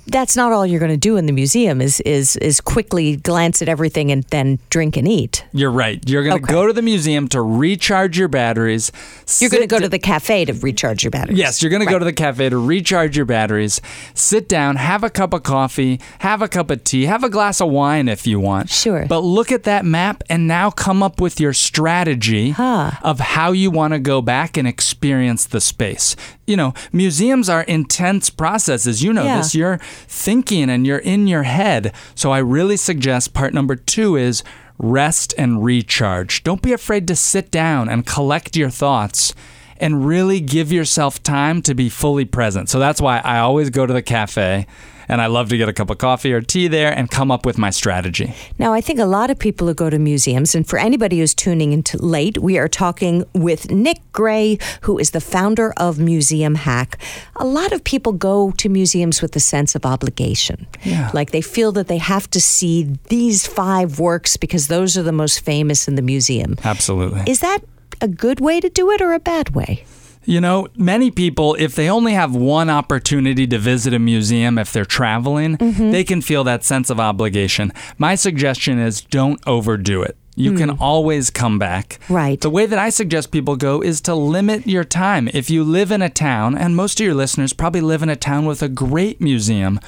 that's 0.07 0.35
not 0.35 0.51
all 0.51 0.65
you're 0.65 0.79
going 0.79 0.91
to 0.91 0.97
do 0.97 1.17
in 1.17 1.25
the 1.25 1.33
museum 1.33 1.81
is 1.81 1.99
is 2.01 2.35
is 2.37 2.61
quickly 2.61 3.15
glance 3.17 3.61
at 3.61 3.67
everything 3.69 4.11
and 4.11 4.23
then 4.25 4.59
drink 4.69 4.97
and 4.97 5.07
eat. 5.07 5.43
You're 5.51 5.71
right. 5.71 5.99
You're 6.07 6.23
going 6.23 6.37
to 6.37 6.43
Okay. 6.43 6.53
go 6.53 6.67
to 6.67 6.73
the 6.73 6.81
museum 6.81 7.27
to 7.29 7.41
recharge 7.41 8.17
your 8.17 8.27
batteries. 8.27 8.91
You're 9.39 9.49
going 9.49 9.63
to 9.63 9.67
go 9.67 9.79
to 9.79 9.89
the 9.89 9.99
cafe 9.99 10.45
to 10.45 10.53
recharge 10.53 11.03
your 11.03 11.11
batteries. 11.11 11.37
Yes, 11.39 11.61
you're 11.61 11.69
going 11.71 11.83
to 11.85 11.89
go 11.91 11.97
to 11.99 12.05
the 12.05 12.13
cafe 12.13 12.49
to 12.49 12.57
recharge 12.57 13.17
your 13.17 13.25
batteries. 13.25 13.81
Sit 14.13 14.47
down, 14.47 14.75
have 14.75 15.03
a 15.03 15.09
cup 15.09 15.33
of 15.33 15.43
coffee, 15.43 15.99
have 16.19 16.41
a 16.41 16.47
cup 16.47 16.69
of 16.69 16.83
tea, 16.83 17.05
have 17.05 17.23
a 17.23 17.29
glass 17.29 17.59
of 17.61 17.69
wine 17.69 18.07
if 18.07 18.27
you 18.27 18.39
want. 18.39 18.69
Sure. 18.69 19.05
But 19.07 19.19
look 19.21 19.51
at 19.51 19.63
that 19.63 19.85
map 19.85 20.23
and 20.29 20.47
now 20.47 20.69
come 20.69 21.01
up 21.01 21.19
with 21.19 21.39
your 21.39 21.53
strategy 21.53 22.51
Huh. 22.51 22.91
of 23.01 23.19
how 23.19 23.51
you 23.51 23.71
want 23.71 23.93
to 23.93 23.99
go 23.99 24.21
back 24.21 24.57
and 24.57 24.67
experience 24.67 25.45
the 25.45 25.61
space. 25.61 26.15
You 26.47 26.55
know, 26.57 26.73
museums 26.91 27.49
are 27.49 27.61
intense 27.63 28.29
processes. 28.29 29.03
You 29.03 29.13
know 29.13 29.23
Yeah. 29.23 29.37
this. 29.37 29.55
You're 29.55 29.79
thinking 30.07 30.69
and 30.69 30.85
you're 30.85 30.99
in 30.99 31.27
your 31.27 31.43
head. 31.43 31.91
So 32.13 32.31
I 32.31 32.37
really 32.37 32.77
suggest 32.77 33.33
part 33.33 33.53
number 33.53 33.75
two 33.75 34.15
is 34.15 34.43
rest 34.77 35.33
and 35.37 35.63
recharge. 35.63 36.43
Don't 36.43 36.61
be 36.61 36.73
afraid 36.73 37.07
to 37.07 37.15
sit 37.15 37.49
down 37.49 37.89
and 37.89 38.05
collect 38.05 38.55
your 38.55 38.69
thoughts 38.69 39.33
and 39.77 40.05
really 40.05 40.39
give 40.39 40.71
yourself 40.71 41.21
time 41.23 41.61
to 41.63 41.73
be 41.73 41.89
fully 41.89 42.25
present. 42.25 42.69
So 42.69 42.79
that's 42.79 43.01
why 43.01 43.19
I 43.23 43.39
always 43.39 43.69
go 43.69 43.85
to 43.85 43.93
the 43.93 44.01
cafe 44.01 44.67
and 45.07 45.21
I 45.21 45.27
love 45.27 45.49
to 45.49 45.57
get 45.57 45.69
a 45.69 45.73
cup 45.73 45.89
of 45.89 45.97
coffee 45.97 46.33
or 46.33 46.41
tea 46.41 46.67
there 46.67 46.91
and 46.91 47.09
come 47.09 47.31
up 47.31 47.45
with 47.45 47.57
my 47.57 47.69
strategy. 47.69 48.33
Now, 48.59 48.73
I 48.73 48.81
think 48.81 48.99
a 48.99 49.05
lot 49.05 49.29
of 49.29 49.39
people 49.39 49.67
who 49.67 49.73
go 49.73 49.89
to 49.89 49.99
museums, 49.99 50.55
and 50.55 50.67
for 50.67 50.79
anybody 50.79 51.19
who's 51.19 51.33
tuning 51.33 51.73
in 51.73 51.83
late, 51.99 52.37
we 52.37 52.57
are 52.57 52.67
talking 52.67 53.23
with 53.33 53.71
Nick 53.71 53.99
Gray, 54.11 54.57
who 54.81 54.97
is 54.97 55.11
the 55.11 55.21
founder 55.21 55.73
of 55.77 55.99
Museum 55.99 56.55
Hack. 56.55 56.99
A 57.35 57.45
lot 57.45 57.71
of 57.71 57.83
people 57.83 58.13
go 58.13 58.51
to 58.51 58.69
museums 58.69 59.21
with 59.21 59.35
a 59.35 59.39
sense 59.39 59.75
of 59.75 59.85
obligation. 59.85 60.67
Yeah. 60.83 61.11
Like 61.13 61.31
they 61.31 61.41
feel 61.41 61.71
that 61.73 61.87
they 61.87 61.97
have 61.97 62.29
to 62.31 62.41
see 62.41 62.97
these 63.09 63.45
five 63.45 63.99
works 63.99 64.37
because 64.37 64.67
those 64.67 64.97
are 64.97 65.03
the 65.03 65.11
most 65.11 65.39
famous 65.41 65.87
in 65.87 65.95
the 65.95 66.01
museum. 66.01 66.55
Absolutely. 66.63 67.23
Is 67.27 67.39
that 67.39 67.59
a 68.01 68.07
good 68.07 68.39
way 68.39 68.59
to 68.59 68.69
do 68.69 68.91
it 68.91 69.01
or 69.01 69.13
a 69.13 69.19
bad 69.19 69.55
way? 69.55 69.85
You 70.25 70.41
know, 70.41 70.67
many 70.75 71.11
people, 71.11 71.55
if 71.59 71.75
they 71.75 71.89
only 71.89 72.13
have 72.13 72.35
one 72.35 72.69
opportunity 72.69 73.45
to 73.47 73.57
visit 73.57 73.93
a 73.93 73.99
museum 73.99 74.57
if 74.57 74.73
they're 74.73 74.85
traveling, 74.85 75.57
mm-hmm. 75.57 75.91
they 75.91 76.03
can 76.03 76.21
feel 76.21 76.43
that 76.45 76.63
sense 76.63 76.89
of 76.89 76.99
obligation. 76.99 77.71
My 77.97 78.15
suggestion 78.15 78.79
is 78.79 79.01
don't 79.01 79.39
overdo 79.47 80.01
it. 80.01 80.17
You 80.37 80.53
can 80.53 80.71
mm. 80.71 80.77
always 80.81 81.29
come 81.29 81.57
back. 81.57 81.97
Right. 82.09 82.41
The 82.41 82.49
way 82.49 82.65
that 82.65 82.77
I 82.77 82.89
suggest 82.89 83.31
people 83.31 83.55
go 83.55 83.81
is 83.81 84.01
to 84.01 84.13
limit 84.13 84.67
your 84.67 84.83
time. 84.83 85.29
If 85.33 85.49
you 85.49 85.63
live 85.63 85.91
in 85.91 86.01
a 86.01 86.09
town, 86.09 86.57
and 86.57 86.75
most 86.75 86.99
of 86.99 87.05
your 87.05 87.15
listeners 87.15 87.53
probably 87.53 87.79
live 87.79 88.03
in 88.03 88.09
a 88.09 88.17
town 88.17 88.45
with 88.45 88.61
a 88.61 88.67
great 88.67 89.21
museum, 89.21 89.79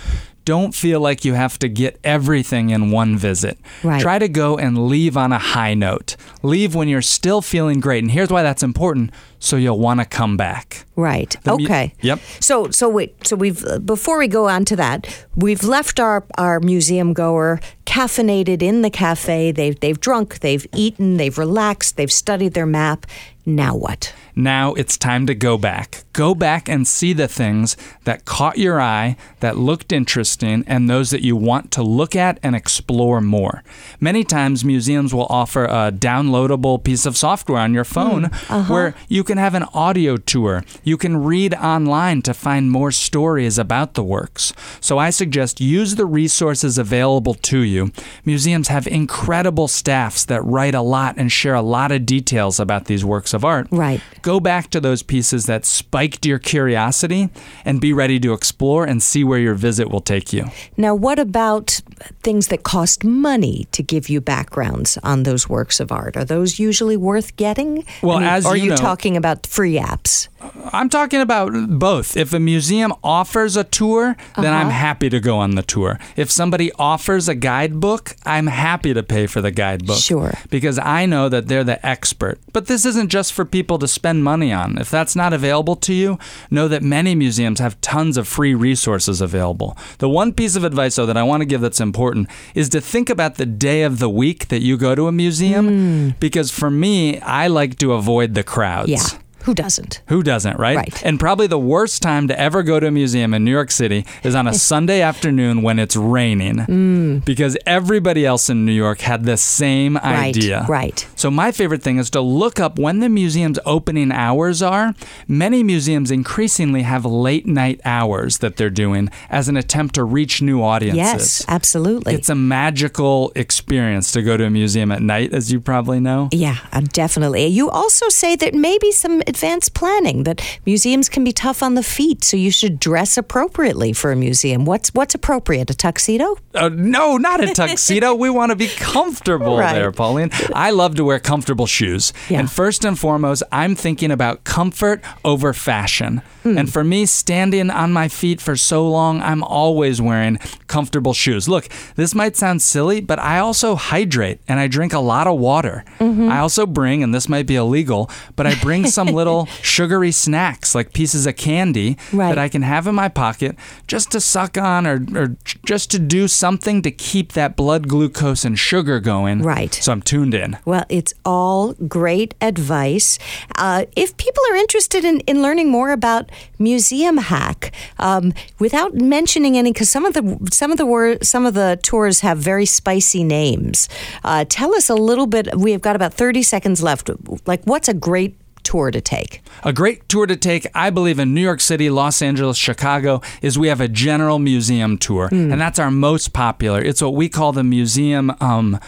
don't 0.46 0.74
feel 0.74 1.02
like 1.02 1.26
you 1.26 1.34
have 1.34 1.60
to 1.60 1.68
get 1.68 2.00
everything 2.06 2.70
in 2.70 2.90
one 2.90 3.18
visit. 3.18 3.58
Right. 3.84 4.02
Try 4.02 4.18
to 4.18 4.30
go 4.30 4.58
and 4.58 4.88
leave 4.88 5.18
on 5.18 5.34
a 5.34 5.38
high 5.38 5.74
note. 5.74 6.16
Leave 6.42 6.74
when 6.74 6.88
you're 6.88 7.02
still 7.02 7.42
feeling 7.42 7.82
great. 7.82 8.02
And 8.02 8.12
here's 8.12 8.30
why 8.30 8.44
that's 8.44 8.64
important 8.64 9.12
so 9.40 9.56
you'll 9.56 9.80
want 9.80 10.00
to 10.00 10.06
come 10.06 10.38
back. 10.38 10.86
Right. 10.96 11.36
The 11.44 11.58
mu- 11.58 11.66
okay. 11.66 11.94
Yep. 12.02 12.20
So 12.40 12.70
so 12.72 12.90
wait. 12.90 13.28
So 13.28 13.36
we've 13.36 13.64
before 13.86 14.18
we 14.18 14.28
go 14.28 14.48
on 14.48 14.66
to 14.66 14.76
that, 14.78 15.26
we've 15.36 15.64
left 15.64 16.00
our 16.00 16.26
our 16.38 16.60
museum 16.60 17.14
goer 17.14 17.60
caffeinated 17.86 18.62
in 18.62 18.82
the 18.82 18.90
cafe. 18.90 19.52
They've 19.52 19.80
they've 19.80 20.00
drunk, 20.00 20.40
they've 20.40 20.66
eaten, 20.74 21.18
they've 21.18 21.38
relaxed, 21.38 21.98
they've 21.98 22.12
studied 22.12 22.54
their 22.54 22.66
map. 22.66 23.06
Now 23.46 23.76
what? 23.76 24.14
Now 24.36 24.74
it's 24.74 24.98
time 24.98 25.26
to 25.28 25.34
go 25.34 25.58
back. 25.58 26.04
Go 26.12 26.36
back 26.36 26.68
and 26.68 26.86
see 26.86 27.14
the 27.14 27.30
things 27.30 27.78
that 28.04 28.26
caught 28.26 28.58
your 28.58 28.80
eye, 28.80 29.16
that 29.40 29.58
looked 29.58 29.92
interesting, 29.92 30.64
and 30.68 30.90
those 30.90 31.12
that 31.12 31.22
you 31.22 31.36
want 31.36 31.72
to 31.72 31.82
look 31.82 32.16
at 32.16 32.40
and 32.44 32.56
explore 32.56 33.22
more. 33.22 33.64
Many 34.00 34.24
times, 34.24 34.66
museums 34.66 35.14
will 35.14 35.28
offer 35.30 35.64
a 35.66 35.92
downloadable 35.92 36.84
piece 36.84 37.06
of 37.06 37.16
software 37.16 37.60
on 37.60 37.74
your 37.74 37.86
phone 37.86 38.26
hmm. 38.26 38.54
uh-huh. 38.54 38.74
where 38.74 38.96
you 39.08 39.24
can 39.28 39.38
have 39.38 39.54
an 39.54 39.64
audio 39.74 40.18
tour. 40.18 40.64
You 40.84 40.98
can 40.98 41.18
read 41.18 41.54
online 41.54 42.24
to 42.24 42.34
find 42.34 42.72
more 42.72 42.92
stories 42.92 43.60
about 43.60 43.94
the 43.94 44.04
works. 44.04 44.54
So 44.80 44.98
I 44.98 45.12
suggest 45.12 45.62
use 45.62 45.96
the 45.96 46.06
resources 46.06 46.78
available 46.80 47.36
to 47.36 47.60
you. 47.60 47.92
Museums 48.26 48.70
have 48.70 48.88
incredible 48.88 49.68
staffs 49.68 50.26
that 50.26 50.44
write 50.44 50.74
a 50.74 50.82
lot 50.82 51.16
and 51.18 51.32
share 51.32 51.54
a 51.54 51.62
lot 51.62 51.92
of 51.92 52.06
details 52.06 52.60
about 52.60 52.86
these 52.86 53.04
works 53.06 53.34
of 53.34 53.44
art. 53.46 53.68
Right. 53.70 54.02
Go 54.22 54.40
back 54.40 54.70
to 54.72 54.80
those 54.80 55.04
pieces 55.04 55.46
that 55.46 55.66
spiked 55.66 56.26
your 56.26 56.40
curiosity 56.40 57.30
and 57.66 57.82
be 57.82 57.92
ready 57.94 58.20
to 58.22 58.34
explore 58.34 58.86
and 58.86 59.04
see 59.04 59.24
where 59.24 59.40
your 59.40 59.56
visit 59.56 59.90
will 59.90 60.02
take 60.02 60.32
you. 60.32 60.46
Now 60.78 60.96
what 60.96 61.20
about 61.20 61.82
things 62.24 62.48
that 62.48 62.64
cost 62.64 63.04
money 63.04 63.68
to 63.74 63.84
give 63.84 64.08
you 64.08 64.22
backgrounds 64.22 64.98
on 65.04 65.24
those 65.24 65.50
works 65.50 65.80
of 65.82 65.92
art? 65.92 66.16
Are 66.16 66.24
those 66.24 66.60
usually 66.60 66.96
worth 66.96 67.36
getting? 67.36 67.86
Well, 68.02 68.20
as 68.20 68.46
or 68.46 68.50
are 68.54 68.58
you 68.58 68.64
you 68.66 68.70
know- 68.70 68.78
talking 68.78 69.17
about 69.18 69.46
free 69.48 69.76
apps? 69.76 70.28
I'm 70.74 70.90
talking 70.90 71.22
about 71.22 71.52
both. 71.80 72.16
If 72.16 72.34
a 72.34 72.40
museum 72.40 72.94
offers 73.04 73.56
a 73.56 73.64
tour, 73.64 74.16
then 74.36 74.54
I'm 74.54 74.68
uh-huh. 74.68 74.78
happy 74.78 75.10
to 75.10 75.20
go 75.20 75.38
on 75.38 75.56
the 75.56 75.64
tour. 75.64 76.00
If 76.16 76.30
somebody 76.30 76.72
offers 76.74 77.28
a 77.28 77.36
guidebook, 77.36 78.16
I'm 78.26 78.48
happy 78.48 78.94
to 78.94 79.04
pay 79.04 79.28
for 79.28 79.42
the 79.42 79.52
guidebook. 79.52 79.98
Sure. 79.98 80.34
Because 80.50 80.78
I 80.80 81.06
know 81.06 81.30
that 81.30 81.48
they're 81.48 81.64
the 81.64 81.84
expert. 81.86 82.40
But 82.54 82.68
this 82.68 82.86
isn't 82.86 83.10
just 83.10 83.34
for 83.34 83.46
people 83.46 83.80
to 83.80 83.88
spend 83.88 84.24
money 84.24 84.52
on. 84.52 84.78
If 84.78 84.90
that's 84.90 85.16
not 85.16 85.34
available 85.34 85.76
to 85.78 85.94
you, 85.94 86.20
know 86.52 86.68
that 86.68 86.84
many 86.84 87.16
museums 87.16 87.60
have 87.60 87.80
tons 87.82 88.18
of 88.18 88.28
free 88.28 88.54
resources 88.54 89.22
available. 89.22 89.78
The 90.00 90.10
one 90.10 90.34
piece 90.34 90.56
of 90.56 90.64
advice, 90.64 90.96
though, 90.96 91.06
that 91.06 91.18
I 91.18 91.24
want 91.24 91.42
to 91.42 91.46
give 91.46 91.62
that's 91.62 91.80
important 91.80 92.30
is 92.54 92.70
to 92.70 92.82
think 92.82 93.10
about 93.10 93.36
the 93.36 93.46
day 93.46 93.84
of 93.84 94.00
the 94.00 94.10
week 94.10 94.50
that 94.50 94.62
you 94.62 94.78
go 94.78 94.96
to 94.96 95.08
a 95.08 95.12
museum. 95.12 95.68
Hmm. 95.68 96.10
Because 96.20 96.52
for 96.52 96.70
me, 96.70 97.20
I 97.22 97.48
like 97.48 97.78
to 97.80 97.94
avoid 97.94 98.34
the 98.36 98.44
crowds. 98.44 98.90
Yeah. 98.90 99.20
Who 99.48 99.54
doesn't? 99.54 100.02
Who 100.08 100.24
doesn't, 100.24 100.60
right? 100.60 100.76
Right. 100.76 101.04
And 101.06 101.20
probably 101.20 101.48
the 101.48 101.58
worst 101.58 102.02
time 102.02 102.28
to 102.28 102.38
ever 102.38 102.64
go 102.64 102.80
to 102.82 102.88
a 102.88 102.92
museum 102.92 103.34
in 103.34 103.46
New 103.46 103.52
York 103.52 103.72
City 103.72 104.06
is 104.24 104.36
on 104.36 104.46
a 104.46 104.54
Sunday 104.54 105.02
afternoon 105.02 105.62
when 105.62 105.80
it's 105.80 105.96
raining. 105.96 107.22
Because 107.26 107.58
everybody 107.66 108.26
else 108.26 108.50
in 108.50 108.66
New 108.66 108.74
York 108.74 109.00
had 109.00 109.24
the 109.24 109.38
same 109.38 109.96
Mm. 109.96 110.04
Right, 110.04 110.36
idea. 110.36 110.66
right. 110.68 111.08
So 111.16 111.32
my 111.32 111.52
favorite 111.54 111.82
thing 111.82 111.98
is 111.98 112.10
to 112.12 112.20
look 112.22 112.60
up 112.60 112.78
when 112.78 113.00
the 113.00 113.08
museum's 113.10 113.58
opening 113.66 114.12
hours 114.12 114.62
are. 114.62 114.94
Many 115.30 115.64
museums 115.64 116.12
increasingly 116.12 116.82
have 116.82 117.06
late 117.06 117.46
night 117.48 117.80
hours 117.86 118.40
that 118.40 118.58
they're 118.58 118.70
doing 118.70 119.10
as 119.30 119.48
an 119.48 119.56
attempt 119.56 119.96
to 119.96 120.04
reach 120.04 120.42
new 120.42 120.62
audiences. 120.62 120.98
Yes, 120.98 121.46
absolutely. 121.48 122.14
It's 122.16 122.28
a 122.30 122.36
magical 122.36 123.32
experience 123.36 124.12
to 124.12 124.22
go 124.22 124.36
to 124.36 124.44
a 124.44 124.50
museum 124.50 124.92
at 124.92 125.02
night, 125.02 125.34
as 125.34 125.52
you 125.54 125.62
probably 125.62 126.00
know. 126.02 126.28
Yeah, 126.34 126.58
definitely. 126.92 127.48
You 127.48 127.70
also 127.70 128.10
say 128.10 128.36
that 128.36 128.54
maybe 128.54 128.92
some 128.92 129.22
advanced 129.38 129.74
planning 129.76 130.24
that 130.24 130.42
museums 130.66 131.10
can 131.10 131.24
be 131.24 131.32
tough 131.32 131.62
on 131.62 131.76
the 131.76 131.84
feet, 131.84 132.24
so 132.24 132.36
you 132.36 132.50
should 132.50 132.80
dress 132.80 133.18
appropriately 133.18 133.94
for 133.94 134.12
a 134.12 134.16
museum. 134.16 134.66
What's 134.66 134.90
what's 134.96 135.14
appropriate? 135.14 135.70
A 135.70 135.76
tuxedo? 135.76 136.38
Uh, 136.56 136.70
no, 136.70 137.18
not 137.18 137.44
a 137.44 137.54
tuxedo. 137.54 138.16
we 138.16 138.30
want 138.32 138.50
to 138.50 138.56
be 138.56 138.68
comfortable 138.68 139.58
Right. 139.60 139.74
there, 139.74 139.92
Pauline. 139.92 140.32
I 140.56 140.72
love 140.72 140.96
to 140.96 141.04
wear 141.04 141.20
comfortable 141.20 141.68
shoes. 141.68 142.14
Yeah. 142.30 142.40
And 142.40 142.52
first 142.52 142.84
and 142.84 142.98
foremost, 142.98 143.44
I'm 143.52 143.76
thinking 143.76 144.10
about 144.12 144.44
comfort 144.44 145.02
over 145.24 145.54
fashion. 145.54 146.22
Hmm. 146.52 146.58
And 146.58 146.72
for 146.72 146.84
me, 146.84 147.06
standing 147.06 147.70
on 147.70 147.92
my 147.92 148.08
feet 148.08 148.40
for 148.42 148.56
so 148.56 148.88
long, 148.90 149.22
I'm 149.22 149.44
always 149.44 150.02
wearing 150.02 150.38
comfortable 150.68 151.14
shoes. 151.14 151.48
Look, 151.50 151.68
this 151.96 152.14
might 152.16 152.36
sound 152.38 152.62
silly, 152.62 153.02
but 153.02 153.20
I 153.20 153.40
also 153.40 153.76
hydrate 153.76 154.40
and 154.48 154.60
I 154.60 154.68
drink 154.68 154.94
a 154.94 155.00
lot 155.00 155.28
of 155.28 155.40
water. 155.40 155.84
Mm-hmm. 156.00 156.30
I 156.30 156.40
also 156.40 156.66
bring, 156.66 157.04
and 157.04 157.14
this 157.14 157.28
might 157.30 157.46
be 157.48 157.56
illegal, 157.56 158.10
but 158.36 158.48
I 158.48 158.56
bring 158.56 158.88
some 158.88 159.08
little 159.20 159.46
sugary 159.62 160.12
snacks 160.12 160.74
like 160.76 160.94
pieces 160.94 161.26
of 161.28 161.36
candy 161.36 161.98
Right. 162.14 162.30
that 162.30 162.38
I 162.38 162.50
can 162.50 162.62
have 162.62 162.88
in 162.88 162.96
my 162.96 163.10
pocket 163.10 163.56
just 163.88 164.12
to 164.12 164.22
suck 164.22 164.58
on 164.58 164.86
or, 164.88 165.00
or 165.16 165.36
just 165.66 165.92
to 165.92 166.00
do 166.00 166.28
something 166.28 166.82
to 166.82 166.92
keep 166.92 167.34
that 167.34 167.56
blood 167.56 167.88
glucose 167.88 168.46
and 168.46 168.58
sugar 168.58 169.00
going. 169.00 169.42
Right. 169.42 169.74
So 169.74 169.92
I'm 169.92 170.02
tuned 170.02 170.34
in. 170.34 170.58
Well, 170.66 170.86
it's 170.90 171.14
all 171.26 171.74
great 171.74 172.36
advice. 172.42 173.20
Uh, 173.56 173.86
if 173.96 174.16
people 174.18 174.44
are 174.52 174.56
interested 174.56 175.04
in, 175.06 175.20
in 175.22 175.42
learning 175.42 175.70
more 175.72 175.92
about 175.92 176.32
Museum 176.60 177.18
Hack, 177.18 177.72
um, 178.00 178.34
without 178.60 178.96
mentioning 178.96 179.58
any, 179.58 179.72
because 179.72 179.90
some 179.90 180.06
of 180.06 180.14
the 180.14 180.50
some 180.52 180.72
of 180.72 180.78
the 180.78 180.86
wor- 180.86 181.18
some 181.22 181.46
of 181.46 181.54
the 181.54 181.80
tours 181.84 182.22
have 182.22 182.38
very 182.38 182.66
spicy 182.66 183.24
names. 183.24 183.90
Uh, 184.24 184.46
tell 184.48 184.76
us 184.76 184.90
a 184.90 184.96
little 184.96 185.28
bit. 185.28 185.56
We 185.56 185.72
have 185.72 185.82
got 185.82 185.96
about 185.96 186.14
thirty 186.14 186.44
seconds 186.44 186.82
left. 186.82 187.10
Like, 187.46 187.64
what's 187.66 187.88
a 187.88 187.94
great 187.94 188.38
tour 188.64 188.92
to 188.92 189.00
take? 189.00 189.42
A 189.64 189.72
great 189.72 190.10
tour 190.10 190.26
to 190.26 190.36
take, 190.36 190.68
I 190.76 190.90
believe, 190.90 191.20
in 191.20 191.34
New 191.34 191.42
York 191.42 191.62
City, 191.62 191.90
Los 191.90 192.22
Angeles, 192.22 192.58
Chicago, 192.58 193.22
is 193.42 193.58
we 193.58 193.70
have 193.70 193.80
a 193.80 193.88
general 193.88 194.40
museum 194.40 194.98
tour, 194.98 195.30
and 195.32 195.60
that's 195.62 195.80
our 195.80 195.92
most 195.92 196.34
popular. 196.34 196.82
It's 196.82 197.02
what 197.02 197.14
we 197.14 197.30
call 197.30 197.54
the 197.54 197.64
museum. 197.64 198.36
Um, 198.42 198.80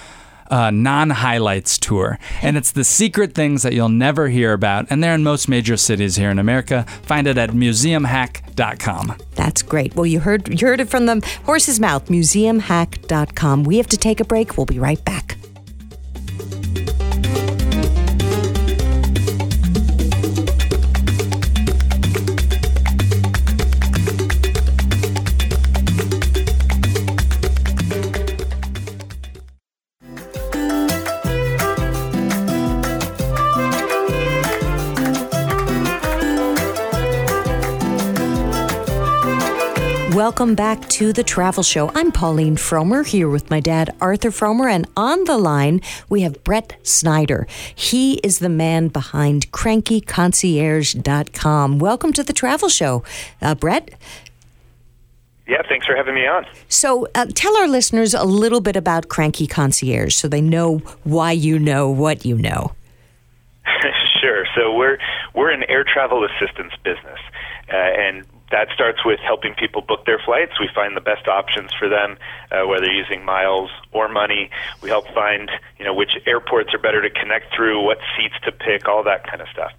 uh, 0.50 0.72
non 0.72 1.10
highlights 1.10 1.78
tour. 1.78 2.20
And 2.42 2.58
it's 2.58 2.72
the 2.72 2.84
secret 2.84 3.34
things 3.34 3.64
that 3.64 3.74
you'll 3.74 3.90
never 3.90 4.28
hear 4.30 4.54
about. 4.54 4.88
And 4.90 5.04
they're 5.04 5.16
in 5.16 5.24
most 5.24 5.48
major 5.48 5.78
cities 5.78 6.16
here 6.16 6.30
in 6.30 6.40
America. 6.40 6.84
Find 7.04 7.28
it 7.28 7.38
at 7.38 7.52
museumhack.com. 7.52 9.16
That's 9.36 9.62
great. 9.62 9.96
Well, 9.96 10.06
you 10.06 10.20
heard, 10.20 10.62
you 10.62 10.68
heard 10.68 10.80
it 10.80 10.90
from 10.90 11.06
the 11.06 11.26
horse's 11.46 11.80
mouth, 11.80 12.08
museumhack.com. 12.08 13.64
We 13.64 13.78
have 13.78 13.88
to 13.88 13.98
take 13.98 14.20
a 14.20 14.26
break. 14.26 14.58
We'll 14.58 14.66
be 14.66 14.80
right 14.80 15.04
back. 15.06 15.39
Welcome 40.16 40.56
back 40.56 40.90
to 40.90 41.14
the 41.14 41.24
Travel 41.24 41.62
Show. 41.62 41.92
I'm 41.94 42.12
Pauline 42.12 42.56
Frommer 42.56 43.06
here 43.06 43.30
with 43.30 43.52
my 43.52 43.60
dad, 43.60 43.96
Arthur 44.02 44.32
Frommer, 44.32 44.68
and 44.68 44.88
on 44.98 45.26
the 45.26 45.38
line 45.38 45.82
we 46.10 46.22
have 46.22 46.44
Brett 46.44 46.78
Snyder. 46.82 47.46
He 47.76 48.16
is 48.24 48.40
the 48.40 48.50
man 48.50 48.88
behind 48.88 49.52
crankyconcierge.com. 49.52 51.78
Welcome 51.78 52.12
to 52.14 52.24
the 52.24 52.34
Travel 52.34 52.70
Show, 52.70 53.04
uh, 53.40 53.54
Brett. 53.54 53.92
Yeah, 55.48 55.62
thanks 55.70 55.86
for 55.86 55.96
having 55.96 56.16
me 56.16 56.26
on. 56.26 56.48
So, 56.70 57.08
uh, 57.14 57.28
tell 57.36 57.56
our 57.58 57.68
listeners 57.68 58.16
a 58.16 58.24
little 58.24 58.62
bit 58.62 58.76
about 58.76 59.10
Cranky 59.10 59.46
Concierge 59.46 60.16
so 60.16 60.28
they 60.28 60.42
know 60.42 60.80
why 61.04 61.34
you 61.34 61.60
know 61.60 61.88
what 61.88 62.26
you 62.26 62.36
know. 62.36 62.72
sure. 64.22 64.48
So, 64.56 64.74
we're 64.74 64.98
we're 65.36 65.52
an 65.52 65.66
air 65.70 65.84
travel 65.84 66.26
assistance 66.26 66.74
business, 66.84 67.20
uh, 67.72 67.76
and 67.76 68.26
that 68.52 68.68
starts 68.74 69.06
with 69.06 69.20
helping 69.20 69.54
people 69.54 69.82
book 69.82 70.06
their 70.06 70.20
flights. 70.20 70.60
We 70.60 70.70
find 70.74 70.96
the 70.96 71.02
best 71.02 71.28
options 71.28 71.72
for 71.78 71.88
them, 71.88 72.18
uh, 72.52 72.66
whether 72.68 72.86
using 72.86 73.24
miles 73.24 73.70
or 73.92 74.10
money. 74.10 74.50
We 74.82 74.90
help 74.90 75.06
find, 75.14 75.52
you 75.78 75.86
know, 75.86 75.94
which 75.94 76.12
airports 76.26 76.74
are 76.74 76.80
better 76.80 77.02
to 77.02 77.10
connect 77.10 77.54
through, 77.56 77.84
what 77.84 78.00
seats 78.18 78.36
to 78.46 78.52
pick, 78.52 78.88
all 78.88 79.04
that 79.04 79.28
kind 79.28 79.42
of 79.42 79.48
stuff. 79.50 79.72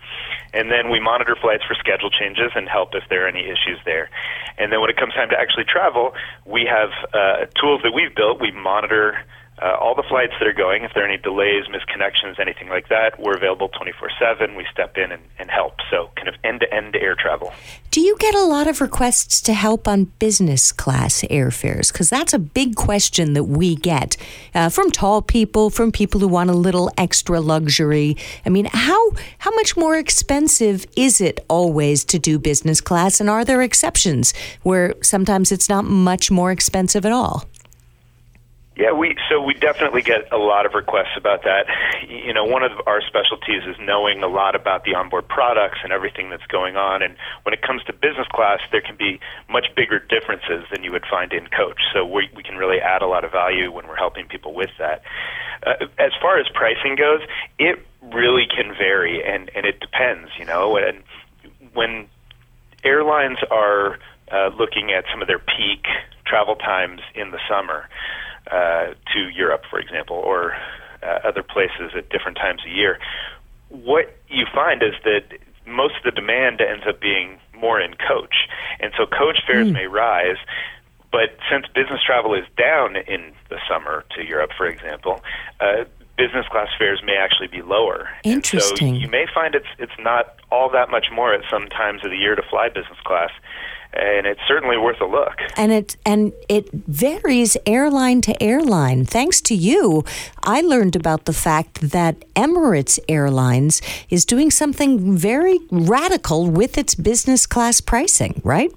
And 0.52 0.70
then 0.70 0.90
we 0.90 1.00
monitor 1.00 1.37
flights 1.40 1.64
for 1.64 1.74
schedule 1.74 2.11
changes 2.11 2.50
and 2.54 2.68
help 2.68 2.94
if 2.94 3.04
there 3.09 3.24
are 3.24 3.28
any 3.28 3.44
issues 3.44 3.78
there. 3.85 4.11
And 4.59 4.72
then 4.72 4.80
when 4.80 4.90
it 4.90 4.96
comes 4.96 5.14
time 5.14 5.30
to 5.30 5.38
actually 5.38 5.64
travel, 5.64 6.14
we 6.44 6.68
have 6.70 6.90
uh, 7.14 7.46
tools 7.61 7.83
that 7.83 7.92
we've 7.94 8.14
built. 8.14 8.40
We 8.40 8.50
monitor 8.50 9.18
uh, 9.61 9.77
all 9.79 9.94
the 9.94 10.05
flights 10.09 10.33
that 10.38 10.49
are 10.49 10.55
going, 10.55 10.85
if 10.85 10.92
there 10.94 11.05
are 11.05 11.09
any 11.09 11.18
delays, 11.18 11.64
misconnections, 11.66 12.40
anything 12.40 12.68
like 12.68 12.88
that, 12.88 13.20
we're 13.20 13.37
available 13.37 13.68
24 13.68 14.11
7. 14.18 14.55
We 14.57 14.66
step 14.73 14.96
in 14.96 15.12
and, 15.12 15.23
and 15.38 15.51
help. 15.51 15.75
So, 15.90 16.11
kind 16.16 16.29
of 16.29 16.35
end 16.42 16.61
to 16.61 16.75
end 16.75 16.96
air 16.96 17.14
travel. 17.14 17.53
Do 17.90 18.01
you 18.01 18.16
get 18.18 18.35
a 18.35 18.44
lot 18.44 18.68
of 18.68 18.81
requests 18.81 19.40
to 19.42 19.53
help 19.53 19.87
on 19.87 20.05
business 20.18 20.73
class 20.73 21.23
airfares? 21.23 21.92
Because 21.92 22.09
that's 22.09 22.33
a 22.33 22.38
big 22.38 22.75
question 22.75 23.35
that 23.35 23.44
we 23.44 23.77
get 23.77 24.16
uh, 24.55 24.70
from 24.70 24.90
tall 24.90 25.20
people, 25.20 25.68
from 25.68 25.92
people 25.92 26.20
who 26.20 26.29
want 26.29 26.49
a 26.49 26.55
little 26.55 26.90
extra 26.96 27.40
luxury. 27.40 28.16
I 28.46 28.49
mean, 28.49 28.66
how, 28.73 29.11
how 29.38 29.51
much 29.57 29.77
more 29.77 29.96
expensive 29.96 30.87
is 30.96 31.20
it 31.20 31.44
always 31.49 32.05
to 32.07 32.18
do 32.18 32.38
business 32.38 32.81
class? 32.81 33.20
And 33.20 33.29
are 33.29 33.44
there 33.44 33.61
exceptions 33.61 34.33
where 34.62 34.94
sometimes 35.03 35.53
it's 35.53 35.68
not 35.68 35.85
much 35.85 36.31
more 36.31 36.51
expensive 36.51 37.05
at 37.05 37.12
all? 37.12 37.44
Yeah, 38.76 38.92
we 38.92 39.16
so 39.28 39.42
we 39.42 39.54
definitely 39.54 40.00
get 40.00 40.33
a 40.33 40.38
lot 40.38 40.64
of 40.64 40.74
requests 40.74 41.16
about 41.16 41.42
that. 41.42 41.66
You 42.09 42.33
know, 42.33 42.44
one 42.44 42.62
of 42.62 42.72
our 42.87 43.02
specialties 43.02 43.62
is 43.66 43.76
knowing 43.80 44.22
a 44.22 44.28
lot 44.28 44.54
about 44.54 44.85
the 44.85 44.94
onboard 44.94 45.28
products 45.28 45.78
and 45.83 45.92
everything 45.92 46.30
that's 46.30 46.46
going 46.46 46.76
on. 46.76 47.02
And 47.02 47.16
when 47.42 47.52
it 47.52 47.62
comes 47.62 47.83
to 47.85 47.92
business 47.92 48.28
class, 48.33 48.61
there 48.70 48.80
can 48.80 48.96
be 48.96 49.20
much 49.50 49.66
bigger 49.74 49.98
differences 49.98 50.64
than 50.70 50.85
you 50.85 50.92
would 50.92 51.04
find 51.11 51.33
in 51.33 51.48
coach. 51.48 51.80
So 51.92 52.06
we 52.06 52.30
we 52.35 52.42
can 52.44 52.56
really 52.56 52.78
add 52.78 53.02
a 53.02 53.06
lot 53.06 53.24
of 53.24 53.33
value 53.33 53.72
when 53.72 53.88
we're 53.88 53.96
helping 53.96 54.26
people 54.26 54.54
with 54.54 54.70
that. 54.78 55.02
Uh, 55.66 55.87
as 55.98 56.12
far 56.22 56.38
as 56.38 56.46
pricing 56.54 56.94
goes, 56.94 57.20
it 57.59 57.85
really 58.00 58.46
can 58.46 58.72
vary, 58.78 59.22
and 59.22 59.50
and 59.54 59.66
it 59.66 59.80
depends. 59.80 60.30
You 60.38 60.44
know, 60.44 60.76
and 60.76 61.02
when 61.74 62.06
airlines 62.85 63.38
are 63.50 63.98
uh, 64.30 64.50
looking 64.56 64.92
at 64.92 65.04
some 65.11 65.20
of 65.20 65.28
their 65.28 65.40
peak 65.40 65.85
travel 66.24 66.54
times 66.54 67.00
in 67.16 67.33
the 67.33 67.40
summer 67.48 67.88
uh, 68.50 68.94
to 69.12 69.29
Europe, 69.35 69.62
for 69.68 69.79
example, 69.79 70.16
or 70.16 70.55
uh, 71.03 71.18
other 71.24 71.42
places 71.42 71.92
at 71.96 72.09
different 72.11 72.37
times 72.37 72.62
a 72.66 72.70
year, 72.70 72.98
what 73.68 74.16
you 74.29 74.46
find 74.53 74.83
is 74.83 74.94
that 75.05 75.38
most 75.66 75.94
of 75.96 76.03
the 76.05 76.11
demand 76.11 76.61
ends 76.61 76.85
up 76.88 77.00
being 77.00 77.38
more 77.55 77.81
in 77.81 77.94
coach. 77.94 78.48
And 78.81 78.92
so 78.96 79.07
coach 79.07 79.40
fares 79.46 79.68
mm. 79.68 79.72
may 79.72 79.87
rise, 79.87 80.38
but 81.12 81.37
since 81.50 81.66
business 81.74 82.00
travel 82.05 82.35
is 82.35 82.44
down 82.57 82.96
in 82.96 83.33
the 83.48 83.59
summer 83.68 84.05
to 84.16 84.24
Europe, 84.24 84.50
for 84.57 84.66
example, 84.66 85.22
uh, 85.61 85.85
business 86.16 86.46
class 86.50 86.68
fares 86.79 87.03
may 87.05 87.16
actually 87.16 87.48
be 87.48 87.62
lower. 87.62 88.09
Interesting. 88.24 88.88
And 88.88 88.96
so 88.96 89.03
you 89.03 89.09
may 89.09 89.26
find 89.33 89.55
it's 89.55 89.72
it's 89.79 89.98
not 89.98 90.37
all 90.50 90.68
that 90.70 90.90
much 90.90 91.07
more 91.12 91.33
at 91.33 91.42
some 91.50 91.66
times 91.68 92.05
of 92.05 92.11
the 92.11 92.16
year 92.16 92.35
to 92.35 92.42
fly 92.42 92.68
business 92.68 92.98
class 93.05 93.31
and 93.92 94.26
it's 94.26 94.40
certainly 94.46 94.76
worth 94.76 95.00
a 95.00 95.07
look. 95.07 95.35
And 95.57 95.72
it 95.72 95.96
and 96.07 96.33
it 96.48 96.70
varies 96.72 97.57
airline 97.66 98.20
to 98.22 98.42
airline. 98.42 99.05
Thanks 99.05 99.40
to 99.42 99.55
you, 99.55 100.05
I 100.44 100.61
learned 100.61 100.96
about 100.96 101.24
the 101.24 101.33
fact 101.33 101.81
that 101.81 102.20
Emirates 102.35 102.98
Airlines 103.09 103.83
is 104.09 104.24
doing 104.24 104.50
something 104.50 105.16
very 105.16 105.59
radical 105.70 106.50
with 106.50 106.79
its 106.79 106.94
business 106.94 107.46
class 107.46 107.81
pricing, 107.81 108.40
right? 108.44 108.70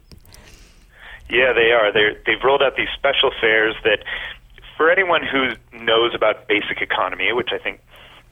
Yeah, 1.29 1.53
they 1.53 1.71
are. 1.71 1.91
They 1.91 2.17
they've 2.25 2.43
rolled 2.43 2.63
out 2.63 2.75
these 2.75 2.89
special 2.95 3.31
fares 3.39 3.75
that 3.83 4.03
for 4.77 4.89
anyone 4.89 5.21
who 5.23 5.53
knows 5.77 6.15
about 6.15 6.47
basic 6.47 6.81
economy, 6.81 7.31
which 7.33 7.49
I 7.51 7.59
think 7.59 7.79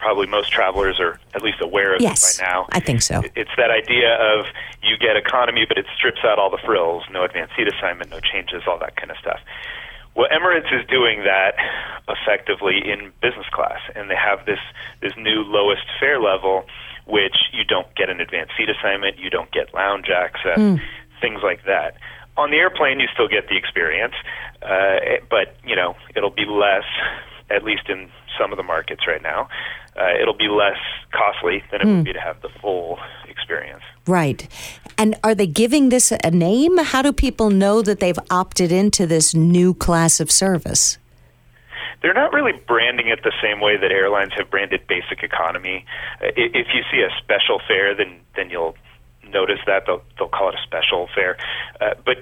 probably 0.02 0.28
most 0.28 0.52
travelers 0.52 1.00
are 1.00 1.20
at 1.34 1.44
least 1.44 1.62
aware 1.62 1.96
of 1.96 2.02
yes, 2.02 2.38
it 2.38 2.42
by 2.42 2.48
now. 2.48 2.66
I 2.72 2.80
think 2.80 3.02
so. 3.02 3.22
It's 3.36 3.52
that 3.56 3.70
idea 3.70 4.16
of 4.16 4.46
you 4.82 4.98
get 4.98 5.16
economy, 5.16 5.66
but 5.68 5.78
it 5.78 5.86
strips 5.96 6.22
out 6.26 6.40
all 6.40 6.50
the 6.50 6.60
frills, 6.66 7.04
no 7.12 7.24
advanced 7.24 7.56
seat 7.56 7.68
assignment, 7.68 8.10
no 8.10 8.20
changes, 8.20 8.64
all 8.68 8.80
that 8.80 8.98
kind 8.98 9.12
of 9.12 9.18
stuff. 9.18 9.40
Well, 10.16 10.28
Emirates 10.30 10.74
is 10.74 10.86
doing 10.90 11.24
that 11.24 11.56
effectively 12.10 12.82
in 12.84 13.14
business 13.22 13.46
class, 13.54 13.80
and 13.96 14.10
they 14.10 14.16
have 14.16 14.46
this 14.46 14.60
this 15.02 15.14
new 15.18 15.44
lowest 15.44 15.84
fare 16.00 16.20
level, 16.20 16.66
which 17.06 17.38
you 17.54 17.64
don't 17.64 17.88
get 17.96 18.10
an 18.10 18.20
advanced 18.20 18.54
seat 18.58 18.70
assignment, 18.70 19.20
you 19.20 19.30
don't 19.30 19.52
get 19.52 19.74
lounge 19.74 20.10
access, 20.10 20.58
mm. 20.58 20.82
things 21.22 21.40
like 21.44 21.64
that. 21.66 21.96
On 22.36 22.50
the 22.50 22.58
airplane, 22.58 23.00
you 23.00 23.08
still 23.14 23.28
get 23.28 23.48
the 23.48 23.56
experience, 23.56 24.16
uh, 24.64 25.22
but 25.30 25.56
you 25.64 25.76
know 25.76 25.96
it'll 26.16 26.36
be 26.36 26.46
less, 26.46 26.90
at 27.50 27.64
least 27.64 27.88
in 27.88 28.10
some 28.38 28.52
of 28.52 28.58
the 28.58 28.64
markets 28.64 29.08
right 29.08 29.22
now 29.22 29.48
uh, 29.98 30.14
it'll 30.22 30.38
be 30.38 30.48
less 30.48 30.78
costly 31.12 31.64
than 31.72 31.82
it 31.82 31.86
would 31.86 31.98
hmm. 31.98 32.04
be 32.04 32.14
to 32.14 32.20
have 32.20 32.42
the 32.42 32.50
full 32.62 32.98
experience. 33.28 33.84
Right. 34.08 34.48
And 34.98 35.16
are 35.24 35.36
they 35.36 35.48
giving 35.48 35.90
this 35.90 36.12
a 36.24 36.32
name? 36.32 36.78
How 36.78 37.02
do 37.02 37.12
people 37.12 37.50
know 37.50 37.82
that 37.82 38.00
they've 38.00 38.20
opted 38.30 38.72
into 38.72 39.06
this 39.06 39.36
new 39.36 39.74
class 39.74 40.20
of 40.20 40.32
service? 40.32 40.98
They're 42.02 42.14
not 42.14 42.34
really 42.34 42.54
branding 42.54 43.08
it 43.08 43.20
the 43.24 43.34
same 43.42 43.60
way 43.60 43.78
that 43.78 43.92
airlines 43.92 44.34
have 44.38 44.50
branded 44.50 44.88
basic 44.88 45.22
economy. 45.22 45.86
Uh, 46.22 46.32
if 46.36 46.68
you 46.74 46.82
see 46.92 47.02
a 47.02 47.10
special 47.22 47.62
fare, 47.68 47.94
then 47.96 48.20
then 48.36 48.50
you'll 48.50 48.76
notice 49.30 49.60
that 49.68 49.86
they'll 49.86 50.02
they'll 50.18 50.30
call 50.30 50.50
it 50.50 50.56
a 50.56 50.64
special 50.64 51.08
fare. 51.14 51.38
Uh, 51.80 51.94
but 52.04 52.18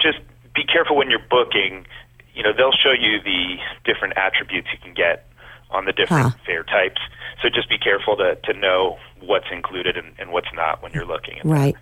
just 0.00 0.18
be 0.54 0.64
careful 0.64 0.96
when 0.96 1.10
you're 1.10 1.24
booking. 1.30 1.86
You 2.34 2.42
know, 2.42 2.52
they'll 2.56 2.72
show 2.72 2.92
you 2.92 3.20
the 3.22 3.56
different 3.84 4.16
attributes 4.16 4.68
you 4.72 4.78
can 4.82 4.94
get 4.94 5.30
on 5.70 5.84
the 5.84 5.92
different 5.92 6.30
huh. 6.30 6.38
fare 6.44 6.64
types. 6.64 7.00
So 7.42 7.48
just 7.48 7.68
be 7.68 7.78
careful 7.78 8.16
to, 8.16 8.36
to 8.44 8.52
know 8.52 8.98
what's 9.20 9.46
included 9.50 9.96
and, 9.96 10.12
and 10.18 10.30
what's 10.30 10.52
not 10.54 10.80
when 10.82 10.92
you're 10.92 11.06
looking 11.06 11.38
at 11.38 11.44
right. 11.44 11.76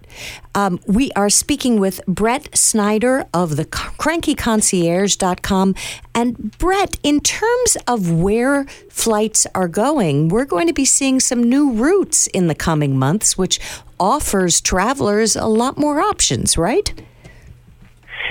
Um, 0.55 0.79
we 0.87 1.11
are 1.13 1.31
speaking 1.31 1.81
with 1.81 2.01
Brett 2.07 2.55
Snyder 2.57 3.25
of 3.33 3.57
the 3.57 3.65
crankyconcierge.com. 3.65 5.75
And 6.15 6.59
Brett, 6.59 6.99
in 7.03 7.21
terms 7.21 7.77
of 7.87 8.13
where 8.13 8.65
flights 8.91 9.47
are 9.55 9.69
going, 9.69 10.29
we're 10.29 10.45
going 10.45 10.67
to 10.67 10.73
be 10.73 10.85
seeing 10.85 11.21
some 11.21 11.43
new 11.43 11.73
routes 11.73 12.27
in 12.29 12.47
the 12.49 12.55
coming 12.55 12.99
months, 12.99 13.39
which 13.39 13.61
offers 14.01 14.61
travelers 14.61 15.37
a 15.37 15.47
lot 15.47 15.79
more 15.79 16.01
options, 16.01 16.57
right? 16.57 16.93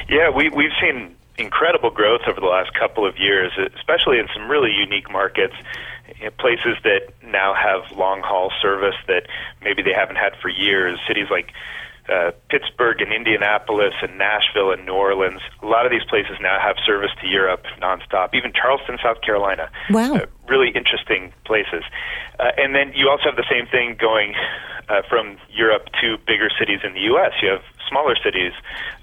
Yeah, 0.09 0.29
we, 0.29 0.49
we've 0.49 0.71
seen 0.81 1.15
incredible 1.37 1.89
growth 1.89 2.21
over 2.27 2.39
the 2.39 2.47
last 2.47 2.73
couple 2.73 3.05
of 3.05 3.17
years, 3.17 3.51
especially 3.75 4.19
in 4.19 4.27
some 4.33 4.49
really 4.49 4.71
unique 4.71 5.09
markets, 5.11 5.53
places 6.39 6.77
that 6.83 7.13
now 7.23 7.53
have 7.53 7.95
long 7.97 8.21
haul 8.21 8.51
service 8.61 8.95
that 9.07 9.27
maybe 9.61 9.81
they 9.83 9.93
haven't 9.93 10.15
had 10.15 10.33
for 10.41 10.49
years. 10.49 10.99
Cities 11.07 11.27
like 11.29 11.51
uh, 12.09 12.31
Pittsburgh 12.49 13.01
and 13.01 13.11
Indianapolis 13.11 13.93
and 14.01 14.17
Nashville 14.17 14.71
and 14.71 14.85
New 14.85 14.93
Orleans. 14.93 15.41
A 15.61 15.65
lot 15.65 15.85
of 15.85 15.91
these 15.91 16.05
places 16.09 16.37
now 16.41 16.57
have 16.59 16.77
service 16.85 17.11
to 17.21 17.27
Europe 17.27 17.65
nonstop. 17.81 18.33
Even 18.33 18.53
Charleston, 18.53 18.97
South 19.03 19.21
Carolina. 19.21 19.69
Wow. 19.89 20.15
Uh, 20.15 20.25
really 20.47 20.69
interesting 20.69 21.33
places. 21.45 21.83
Uh, 22.39 22.51
and 22.57 22.73
then 22.73 22.93
you 22.95 23.09
also 23.09 23.23
have 23.25 23.35
the 23.35 23.47
same 23.49 23.67
thing 23.67 23.97
going 23.99 24.35
uh, 24.89 25.01
from 25.09 25.37
Europe 25.51 25.89
to 26.01 26.17
bigger 26.25 26.49
cities 26.57 26.79
in 26.83 26.93
the 26.93 27.01
U.S. 27.11 27.33
You 27.41 27.49
have 27.49 27.63
smaller 27.89 28.15
cities 28.23 28.53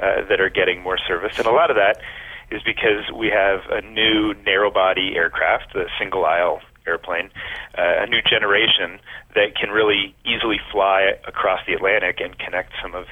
uh, 0.01 0.25
that 0.29 0.41
are 0.41 0.49
getting 0.49 0.83
more 0.83 0.99
service, 0.99 1.39
and 1.39 1.47
a 1.47 1.53
lot 1.53 1.71
of 1.71 1.77
that 1.77 2.01
is 2.51 2.63
because 2.63 3.11
we 3.15 3.29
have 3.29 3.61
a 3.71 3.81
new 3.83 4.35
narrow 4.45 4.71
body 4.71 5.17
aircraft, 5.17 5.73
the 5.73 5.87
single 5.99 6.25
aisle 6.25 6.61
airplane, 6.87 7.31
uh, 7.79 8.03
a 8.03 8.07
new 8.07 8.21
generation 8.23 8.99
that 9.35 9.57
can 9.57 9.71
really 9.71 10.15
easily 10.25 10.61
fly 10.71 11.13
across 11.27 11.61
the 11.67 11.73
Atlantic 11.73 12.21
and 12.21 12.39
connect 12.39 12.73
some 12.83 12.95
of 12.95 13.07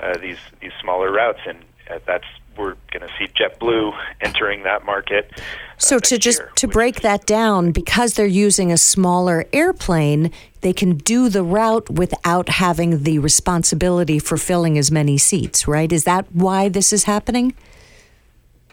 uh, 0.00 0.16
these 0.18 0.38
these 0.60 0.72
smaller 0.80 1.10
routes, 1.10 1.40
and 1.46 1.58
uh, 1.90 1.98
that's 2.06 2.26
we're 2.56 2.76
going 2.92 3.00
to 3.00 3.08
see 3.18 3.26
JetBlue 3.26 3.92
entering 4.20 4.62
that 4.62 4.84
market. 4.84 5.28
Uh, 5.36 5.40
so 5.76 5.98
to 5.98 6.18
just 6.18 6.38
year, 6.38 6.52
to 6.56 6.68
break 6.68 7.00
that 7.00 7.26
down, 7.26 7.72
because 7.72 8.14
they're 8.14 8.26
using 8.26 8.70
a 8.70 8.76
smaller 8.76 9.44
airplane, 9.52 10.30
they 10.60 10.72
can 10.72 10.96
do 10.96 11.28
the 11.28 11.42
route 11.42 11.90
without 11.90 12.48
having 12.48 13.02
the 13.02 13.18
responsibility 13.18 14.18
for 14.18 14.36
filling 14.36 14.78
as 14.78 14.90
many 14.90 15.18
seats. 15.18 15.66
Right? 15.66 15.92
Is 15.92 16.04
that 16.04 16.26
why 16.32 16.68
this 16.68 16.92
is 16.92 17.04
happening? 17.04 17.54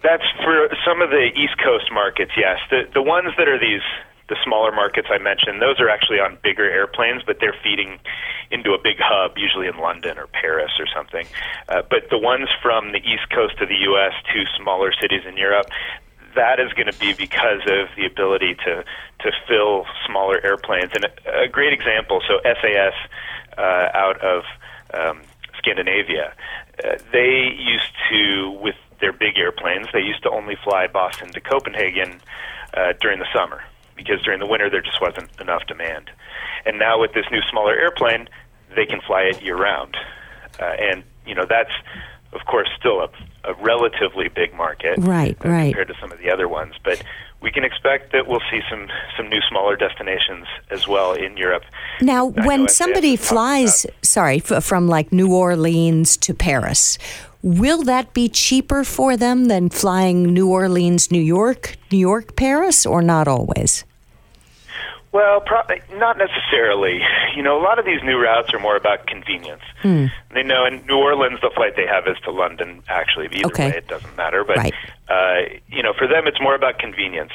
That's 0.03 0.23
for 0.43 0.69
some 0.85 1.01
of 1.01 1.09
the 1.09 1.29
East 1.35 1.57
Coast 1.63 1.91
markets. 1.91 2.31
Yes, 2.35 2.57
the 2.69 2.89
the 2.93 3.01
ones 3.01 3.33
that 3.37 3.47
are 3.47 3.59
these 3.59 3.85
the 4.31 4.37
smaller 4.45 4.71
markets 4.71 5.09
I 5.11 5.17
mentioned, 5.17 5.61
those 5.61 5.79
are 5.81 5.89
actually 5.89 6.19
on 6.19 6.37
bigger 6.41 6.63
airplanes, 6.63 7.21
but 7.25 7.37
they're 7.41 7.55
feeding 7.61 7.99
into 8.49 8.71
a 8.71 8.77
big 8.81 8.95
hub, 8.97 9.37
usually 9.37 9.67
in 9.67 9.77
London 9.77 10.17
or 10.17 10.27
Paris 10.27 10.71
or 10.79 10.87
something. 10.87 11.27
Uh, 11.67 11.81
but 11.89 12.09
the 12.09 12.17
ones 12.17 12.47
from 12.61 12.93
the 12.93 12.99
east 12.99 13.29
coast 13.29 13.59
of 13.59 13.67
the 13.67 13.75
U.S. 13.91 14.13
to 14.33 14.45
smaller 14.57 14.93
cities 14.93 15.23
in 15.27 15.35
Europe, 15.35 15.67
that 16.35 16.61
is 16.61 16.71
going 16.73 16.87
to 16.87 16.97
be 16.97 17.11
because 17.13 17.59
of 17.67 17.89
the 17.97 18.05
ability 18.05 18.55
to 18.65 18.85
to 19.19 19.31
fill 19.47 19.85
smaller 20.07 20.39
airplanes. 20.43 20.91
And 20.95 21.05
a, 21.05 21.43
a 21.43 21.47
great 21.47 21.73
example, 21.73 22.21
so 22.25 22.39
SAS 22.43 22.93
uh, 23.57 23.89
out 23.93 24.19
of 24.21 24.43
um, 24.93 25.21
Scandinavia, 25.57 26.33
uh, 26.83 26.97
they 27.11 27.51
used 27.59 27.91
to 28.09 28.51
with 28.61 28.75
their 29.01 29.13
big 29.13 29.37
airplanes, 29.37 29.87
they 29.93 29.99
used 29.99 30.23
to 30.23 30.29
only 30.29 30.55
fly 30.63 30.87
Boston 30.87 31.31
to 31.33 31.41
Copenhagen 31.41 32.21
uh, 32.73 32.93
during 33.01 33.19
the 33.19 33.27
summer 33.33 33.61
because 33.95 34.21
during 34.23 34.39
the 34.39 34.47
winter 34.47 34.69
there 34.69 34.81
just 34.81 35.01
wasn't 35.01 35.29
enough 35.39 35.65
demand. 35.67 36.09
And 36.65 36.79
now 36.79 36.99
with 36.99 37.13
this 37.13 37.25
new 37.31 37.41
smaller 37.49 37.73
airplane, 37.73 38.29
they 38.75 38.85
can 38.85 39.01
fly 39.01 39.23
it 39.23 39.41
year 39.41 39.57
round. 39.57 39.97
Uh, 40.59 40.65
and 40.79 41.03
you 41.25 41.35
know 41.35 41.45
that's 41.47 41.71
of 42.33 42.45
course 42.45 42.69
still 42.77 43.01
a, 43.01 43.09
a 43.43 43.53
relatively 43.55 44.29
big 44.29 44.53
market, 44.53 44.97
right? 44.99 45.37
Uh, 45.43 45.49
right. 45.49 45.73
Compared 45.73 45.87
to 45.89 45.95
some 45.99 46.11
of 46.11 46.19
the 46.19 46.29
other 46.29 46.47
ones, 46.47 46.75
but 46.83 47.01
we 47.41 47.51
can 47.51 47.63
expect 47.63 48.11
that 48.11 48.27
we'll 48.27 48.41
see 48.51 48.61
some 48.69 48.87
some 49.17 49.29
new 49.29 49.41
smaller 49.49 49.75
destinations 49.75 50.45
as 50.69 50.87
well 50.87 51.13
in 51.13 51.37
Europe. 51.37 51.63
Now, 52.01 52.33
I 52.37 52.45
when 52.45 52.67
somebody 52.67 53.15
SAS 53.15 53.23
is 53.23 53.29
talking 53.29 53.35
flies, 53.35 53.85
sorry, 54.01 54.43
f- 54.49 54.63
from 54.63 54.87
like 54.87 55.11
New 55.11 55.33
Orleans 55.33 56.17
to 56.17 56.33
Paris, 56.33 56.97
will 57.43 57.83
that 57.83 58.13
be 58.13 58.29
cheaper 58.29 58.83
for 58.83 59.17
them 59.17 59.45
than 59.45 59.69
flying 59.69 60.33
New 60.33 60.49
Orleans, 60.49 61.11
New 61.11 61.21
York, 61.21 61.75
New 61.91 61.97
York, 61.97 62.35
Paris, 62.35 62.85
or 62.85 63.01
not 63.01 63.27
always? 63.27 63.83
Well, 65.13 65.41
pro- 65.41 65.63
not 65.97 66.17
necessarily. 66.17 67.01
You 67.35 67.43
know, 67.43 67.59
a 67.59 67.63
lot 67.63 67.79
of 67.79 67.85
these 67.85 68.01
new 68.03 68.17
routes 68.17 68.53
are 68.53 68.59
more 68.59 68.77
about 68.77 69.07
convenience. 69.07 69.61
Hmm. 69.81 70.05
They 70.33 70.41
know 70.43 70.65
in 70.65 70.85
New 70.85 70.97
Orleans 70.97 71.39
the 71.41 71.49
flight 71.53 71.75
they 71.75 71.85
have 71.85 72.07
is 72.07 72.17
to 72.23 72.31
London. 72.31 72.81
Actually, 72.87 73.27
either 73.33 73.47
Okay. 73.47 73.69
way, 73.71 73.77
it 73.77 73.87
doesn't 73.87 74.15
matter. 74.15 74.45
But 74.45 74.57
Right. 74.57 74.73
uh, 75.09 75.41
you 75.67 75.83
know, 75.83 75.91
for 75.93 76.07
them, 76.07 76.27
it's 76.27 76.39
more 76.39 76.55
about 76.55 76.79
convenience. 76.79 77.31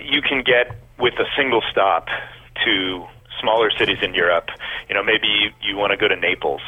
You 0.00 0.22
can 0.22 0.42
get 0.42 0.74
with 0.98 1.14
a 1.20 1.26
single 1.36 1.62
stop 1.70 2.08
to 2.64 3.04
smaller 3.40 3.70
cities 3.78 3.98
in 4.02 4.14
Europe. 4.14 4.48
You 4.88 4.94
know, 4.94 5.02
maybe 5.02 5.26
you, 5.26 5.50
you 5.62 5.76
want 5.76 5.90
to 5.92 5.96
go 5.96 6.08
to 6.08 6.16
Naples, 6.16 6.60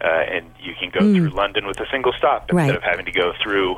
uh, 0.00 0.06
and 0.34 0.46
you 0.60 0.74
can 0.80 0.90
go 0.90 1.00
through 1.00 1.30
London 1.30 1.66
with 1.66 1.80
a 1.80 1.86
single 1.90 2.12
stop 2.12 2.50
instead 2.50 2.70
Hmm. 2.70 2.76
Of 2.76 2.82
having 2.82 3.06
to 3.06 3.12
go 3.12 3.32
through 3.42 3.76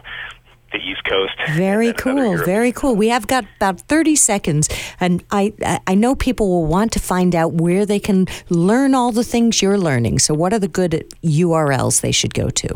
the 0.73 0.79
East 0.79 1.03
Coast. 1.05 1.33
Very 1.57 1.93
cool. 1.93 2.37
Very 2.45 2.71
cool. 2.71 2.95
We 2.95 3.09
have 3.09 3.27
got 3.27 3.45
about 3.57 3.81
30 3.81 4.15
seconds, 4.15 4.69
and 5.01 5.25
I, 5.33 5.53
I 5.87 5.95
know 5.97 6.15
people 6.15 6.49
will 6.49 6.67
want 6.67 6.93
to 6.93 7.01
find 7.01 7.35
out 7.35 7.55
where 7.55 7.85
they 7.85 7.99
can 7.99 8.27
learn 8.51 8.95
all 8.95 9.11
the 9.11 9.25
things 9.25 9.61
you're 9.63 9.79
learning. 9.79 10.21
So, 10.21 10.33
what 10.33 10.53
are 10.53 10.61
the 10.61 10.69
good 10.69 11.05
URLs 11.25 12.03
they 12.03 12.13
should 12.13 12.35
go 12.35 12.51
to? 12.51 12.69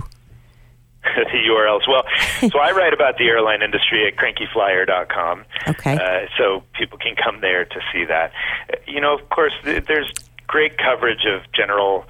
the 1.16 1.38
URLs. 1.50 1.86
Well, 1.88 2.04
so 2.50 2.58
I 2.58 2.72
write 2.72 2.92
about 2.92 3.16
the 3.18 3.26
airline 3.26 3.62
industry 3.62 4.06
at 4.06 4.16
crankyflier.com. 4.16 5.44
Okay. 5.68 5.96
Uh, 5.96 6.26
so 6.38 6.62
people 6.72 6.98
can 6.98 7.14
come 7.16 7.40
there 7.40 7.64
to 7.64 7.80
see 7.92 8.04
that. 8.06 8.32
Uh, 8.70 8.76
You 8.86 9.00
know, 9.00 9.14
of 9.14 9.28
course, 9.30 9.52
th- 9.64 9.84
there's 9.86 10.10
great 10.46 10.76
coverage 10.78 11.24
of 11.26 11.40
general 11.52 12.04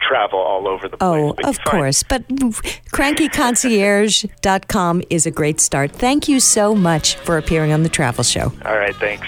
travel 0.00 0.38
all 0.38 0.68
over 0.68 0.88
the 0.88 0.96
place. 0.96 1.02
Oh, 1.02 1.34
of 1.48 1.62
course. 1.64 2.02
But 2.04 2.26
crankyconcierge.com 2.28 5.02
is 5.10 5.26
a 5.26 5.30
great 5.30 5.60
start. 5.60 5.90
Thank 5.92 6.28
you 6.28 6.40
so 6.40 6.74
much 6.74 7.16
for 7.16 7.36
appearing 7.36 7.72
on 7.72 7.82
the 7.82 7.88
travel 7.88 8.24
show. 8.24 8.52
All 8.64 8.76
right, 8.76 8.94
thanks. 8.96 9.26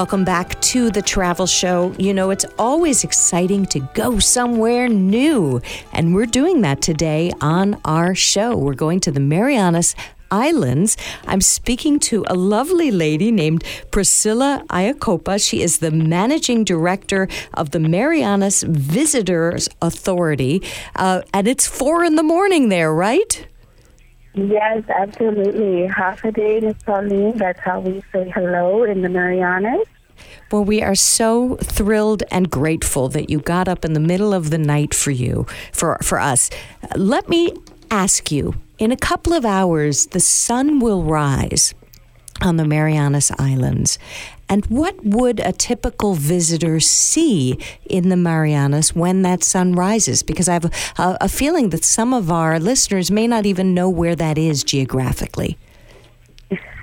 Welcome 0.00 0.24
back 0.24 0.58
to 0.62 0.90
the 0.90 1.02
travel 1.02 1.46
show. 1.46 1.94
You 1.98 2.14
know, 2.14 2.30
it's 2.30 2.46
always 2.58 3.04
exciting 3.04 3.66
to 3.66 3.80
go 3.92 4.18
somewhere 4.18 4.88
new. 4.88 5.60
And 5.92 6.14
we're 6.14 6.24
doing 6.24 6.62
that 6.62 6.80
today 6.80 7.32
on 7.42 7.78
our 7.84 8.14
show. 8.14 8.56
We're 8.56 8.72
going 8.72 9.00
to 9.00 9.10
the 9.10 9.20
Marianas 9.20 9.94
Islands. 10.30 10.96
I'm 11.26 11.42
speaking 11.42 11.98
to 12.08 12.24
a 12.28 12.34
lovely 12.34 12.90
lady 12.90 13.30
named 13.30 13.62
Priscilla 13.90 14.64
Iakopo. 14.70 15.38
She 15.38 15.60
is 15.60 15.80
the 15.80 15.90
managing 15.90 16.64
director 16.64 17.28
of 17.52 17.72
the 17.72 17.78
Marianas 17.78 18.62
Visitors 18.62 19.68
Authority. 19.82 20.62
Uh, 20.96 21.20
and 21.34 21.46
it's 21.46 21.66
four 21.66 22.04
in 22.04 22.14
the 22.14 22.22
morning 22.22 22.70
there, 22.70 22.90
right? 22.94 23.46
Yes, 24.34 24.84
absolutely. 24.88 25.88
Hafa 25.88 26.32
adai 26.32 26.60
to 26.60 26.74
Pauline. 26.84 27.36
That's 27.36 27.60
how 27.60 27.80
we 27.80 28.02
say 28.12 28.30
hello 28.30 28.84
in 28.84 29.02
the 29.02 29.08
Marianas. 29.08 29.86
Well, 30.52 30.64
we 30.64 30.82
are 30.82 30.94
so 30.94 31.56
thrilled 31.56 32.22
and 32.30 32.50
grateful 32.50 33.08
that 33.08 33.30
you 33.30 33.40
got 33.40 33.68
up 33.68 33.84
in 33.84 33.92
the 33.92 34.00
middle 34.00 34.32
of 34.34 34.50
the 34.50 34.58
night 34.58 34.94
for 34.94 35.10
you, 35.10 35.46
for 35.72 35.98
for 36.02 36.20
us. 36.20 36.50
Let 36.94 37.28
me 37.28 37.54
ask 37.90 38.30
you: 38.30 38.54
in 38.78 38.92
a 38.92 38.96
couple 38.96 39.32
of 39.32 39.44
hours, 39.44 40.06
the 40.06 40.20
sun 40.20 40.78
will 40.78 41.02
rise 41.02 41.74
on 42.42 42.56
the 42.56 42.64
Marianas 42.64 43.30
Islands. 43.38 43.98
And 44.48 44.66
what 44.66 45.04
would 45.04 45.40
a 45.40 45.52
typical 45.52 46.14
visitor 46.14 46.80
see 46.80 47.58
in 47.84 48.08
the 48.08 48.16
Marianas 48.16 48.94
when 48.94 49.22
that 49.22 49.44
sun 49.44 49.74
rises? 49.74 50.22
Because 50.22 50.48
I 50.48 50.54
have 50.54 50.64
a, 50.64 51.18
a 51.20 51.28
feeling 51.28 51.70
that 51.70 51.84
some 51.84 52.12
of 52.12 52.30
our 52.30 52.58
listeners 52.58 53.10
may 53.10 53.26
not 53.26 53.46
even 53.46 53.74
know 53.74 53.88
where 53.88 54.16
that 54.16 54.36
is 54.36 54.64
geographically. 54.64 55.56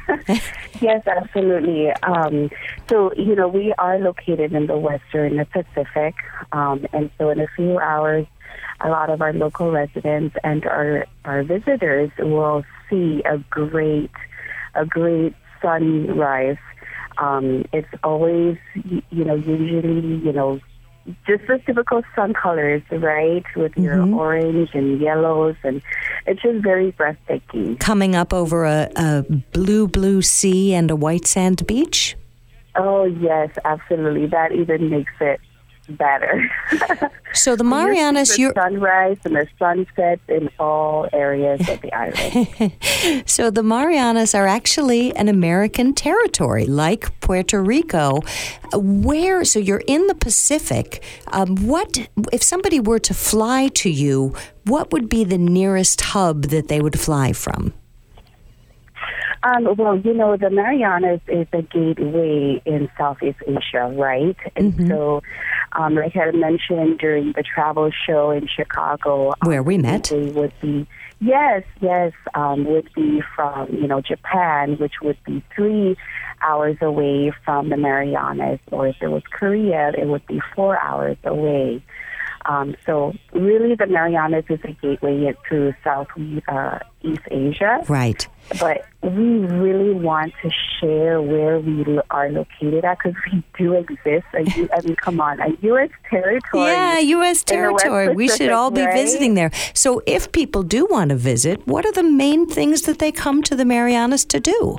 Yes, 0.81 1.05
absolutely. 1.07 1.91
Um, 2.03 2.49
so, 2.89 3.11
you 3.15 3.35
know, 3.35 3.47
we 3.47 3.73
are 3.79 3.97
located 3.99 4.53
in 4.53 4.67
the 4.67 4.77
western 4.77 5.43
Pacific. 5.45 6.15
Um, 6.51 6.85
and 6.93 7.09
so, 7.17 7.29
in 7.29 7.39
a 7.39 7.47
few 7.55 7.79
hours, 7.79 8.27
a 8.81 8.89
lot 8.89 9.09
of 9.09 9.21
our 9.21 9.33
local 9.33 9.71
residents 9.71 10.35
and 10.43 10.65
our, 10.65 11.05
our 11.25 11.43
visitors 11.43 12.11
will 12.19 12.63
see 12.89 13.23
a 13.25 13.39
great, 13.49 14.11
a 14.75 14.85
great 14.85 15.33
sunrise. 15.61 16.57
Um, 17.17 17.65
it's 17.73 17.87
always, 18.03 18.57
y- 18.75 19.01
you 19.09 19.25
know, 19.25 19.35
usually, 19.35 20.17
you 20.17 20.31
know, 20.31 20.59
just 21.25 21.47
the 21.47 21.59
typical 21.65 22.03
sun 22.15 22.33
colors, 22.33 22.81
right? 22.91 23.43
With 23.55 23.75
your 23.77 24.01
orange 24.13 24.71
and 24.73 24.99
yellows, 24.99 25.55
and 25.63 25.81
it's 26.25 26.41
just 26.41 26.61
very 26.63 26.91
breathtaking. 26.91 27.77
Coming 27.77 28.13
up 28.15 28.33
over 28.33 28.65
a, 28.65 28.89
a 28.95 29.23
blue, 29.53 29.87
blue 29.87 30.21
sea 30.21 30.73
and 30.73 30.91
a 30.91 30.95
white 30.95 31.25
sand 31.25 31.65
beach? 31.65 32.15
Oh 32.75 33.05
yes, 33.05 33.49
absolutely. 33.65 34.27
That 34.27 34.51
even 34.51 34.89
makes 34.89 35.13
it 35.19 35.39
better. 35.89 36.49
So 37.33 37.55
the 37.55 37.63
Marianas, 37.75 38.37
you're 38.37 38.53
sunrise 38.53 39.17
and 39.23 39.35
the 39.35 39.47
sunsets 39.59 40.21
in 40.27 40.49
all 40.59 41.07
areas 41.13 41.67
of 41.69 41.81
the 41.81 41.93
island. 41.93 43.23
so 43.29 43.49
the 43.49 43.63
Marianas 43.63 44.33
are 44.33 44.47
actually 44.47 45.15
an 45.15 45.27
American 45.27 45.93
territory, 45.93 46.65
like 46.65 47.19
Puerto 47.19 47.61
Rico. 47.61 48.21
Where? 48.73 49.43
So 49.45 49.59
you're 49.59 49.83
in 49.87 50.07
the 50.07 50.15
Pacific. 50.15 51.03
Um, 51.27 51.55
what 51.57 52.07
if 52.31 52.43
somebody 52.43 52.79
were 52.79 52.99
to 52.99 53.13
fly 53.13 53.67
to 53.75 53.89
you? 53.89 54.33
What 54.65 54.91
would 54.91 55.07
be 55.07 55.23
the 55.23 55.37
nearest 55.37 56.01
hub 56.01 56.43
that 56.45 56.67
they 56.67 56.81
would 56.81 56.99
fly 56.99 57.33
from? 57.33 57.73
Um, 59.43 59.75
well, 59.77 59.97
you 59.97 60.13
know, 60.13 60.35
the 60.37 60.49
Marianas 60.49 61.21
is 61.27 61.47
a 61.53 61.61
gateway 61.61 62.61
in 62.65 62.89
Southeast 62.97 63.39
Asia, 63.45 63.93
right? 63.95 64.37
And 64.55 64.87
so, 64.87 65.21
um, 65.73 65.95
like 65.95 66.15
I 66.15 66.31
mentioned 66.31 66.99
during 66.99 67.33
the 67.33 67.43
travel 67.43 67.91
show 68.05 68.31
in 68.31 68.47
Chicago, 68.47 69.29
um, 69.29 69.35
Where 69.47 69.63
we 69.63 69.77
met. 69.77 70.05
they 70.05 70.31
would 70.31 70.53
be 70.61 70.87
yes, 71.19 71.63
yes, 71.81 72.13
um, 72.33 72.65
would 72.65 72.89
be 72.95 73.21
from 73.35 73.71
you 73.73 73.87
know 73.87 74.01
Japan, 74.01 74.77
which 74.77 74.93
would 75.01 75.17
be 75.25 75.43
three 75.55 75.95
hours 76.41 76.77
away 76.81 77.31
from 77.45 77.69
the 77.69 77.77
Marianas, 77.77 78.59
or 78.71 78.87
if 78.87 78.95
it 79.01 79.07
was 79.07 79.23
Korea, 79.31 79.91
it 79.97 80.07
would 80.07 80.25
be 80.27 80.41
four 80.55 80.79
hours 80.79 81.17
away. 81.23 81.83
Um, 82.47 82.75
so 82.85 83.13
really, 83.33 83.75
the 83.75 83.87
Marianas 83.87 84.45
is 84.49 84.59
a 84.63 84.71
gateway 84.81 85.35
to 85.49 85.73
South 85.83 86.07
uh, 86.47 86.79
East 87.03 87.21
Asia 87.29 87.83
Right. 87.89 88.25
but 88.61 88.85
we 89.01 89.39
really 89.39 89.93
want 89.93 90.33
to 90.41 90.49
share 90.79 91.21
where 91.21 91.59
we 91.59 91.83
lo- 91.83 92.01
are 92.09 92.29
located 92.29 92.85
at 92.85 92.97
because 92.99 93.15
we 93.31 93.43
do 93.57 93.73
exist. 93.73 94.25
A 94.33 94.43
U- 94.57 94.69
I 94.73 94.81
mean, 94.81 94.95
come 94.95 95.19
on, 95.19 95.39
a 95.41 95.49
U.S. 95.61 95.89
territory. 96.09 96.71
Yeah, 96.71 96.99
U.S. 96.99 97.03
in 97.03 97.09
the 97.11 97.19
West 97.19 97.47
territory. 97.47 98.15
We 98.15 98.29
should 98.29 98.51
all 98.51 98.71
be 98.71 98.81
right? 98.85 98.93
visiting 98.95 99.33
there. 99.33 99.51
So 99.73 100.01
if 100.05 100.31
people 100.31 100.63
do 100.63 100.85
want 100.89 101.09
to 101.09 101.15
visit, 101.17 101.67
what 101.67 101.85
are 101.85 101.91
the 101.91 102.03
main 102.03 102.47
things 102.47 102.83
that 102.83 102.99
they 102.99 103.11
come 103.11 103.43
to 103.43 103.55
the 103.55 103.65
Marianas 103.65 104.23
to 104.25 104.39
do? 104.39 104.77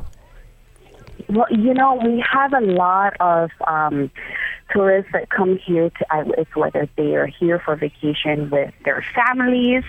Well, 1.28 1.46
you 1.50 1.74
know, 1.74 2.00
we 2.02 2.24
have 2.33 2.54
a 2.54 2.61
lot 2.61 3.14
of 3.20 3.50
um, 3.66 4.11
tourists 4.72 5.11
that 5.12 5.31
come 5.31 5.59
here 5.59 5.90
to, 5.90 6.07
it's 6.37 6.54
whether 6.54 6.88
they 6.96 7.14
are 7.16 7.26
here 7.26 7.61
for 7.64 7.76
vacation 7.76 8.50
with 8.50 8.72
their 8.85 9.04
families, 9.14 9.85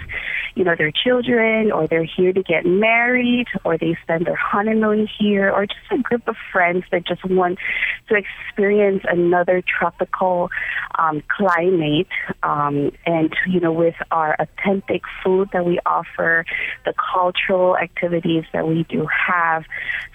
you 0.55 0.63
know, 0.63 0.75
their 0.75 0.91
children, 0.91 1.71
or 1.71 1.87
they're 1.87 2.03
here 2.03 2.33
to 2.33 2.43
get 2.43 2.65
married, 2.65 3.47
or 3.63 3.77
they 3.77 3.97
spend 4.03 4.25
their 4.25 4.35
honeymoon 4.35 5.07
here, 5.19 5.51
or 5.51 5.65
just 5.65 5.79
a 5.91 5.97
group 5.97 6.27
of 6.27 6.35
friends 6.51 6.83
that 6.91 7.05
just 7.05 7.23
want 7.25 7.59
to 8.07 8.15
experience 8.15 9.03
another 9.09 9.61
tropical 9.61 10.49
um, 10.97 11.21
climate. 11.27 12.07
Um, 12.43 12.91
and, 13.05 13.33
you 13.47 13.59
know, 13.59 13.71
with 13.71 13.95
our 14.11 14.35
authentic 14.39 15.03
food 15.23 15.49
that 15.53 15.65
we 15.65 15.79
offer, 15.85 16.45
the 16.85 16.93
cultural 17.13 17.77
activities 17.77 18.45
that 18.53 18.67
we 18.67 18.83
do 18.89 19.07
have. 19.07 19.65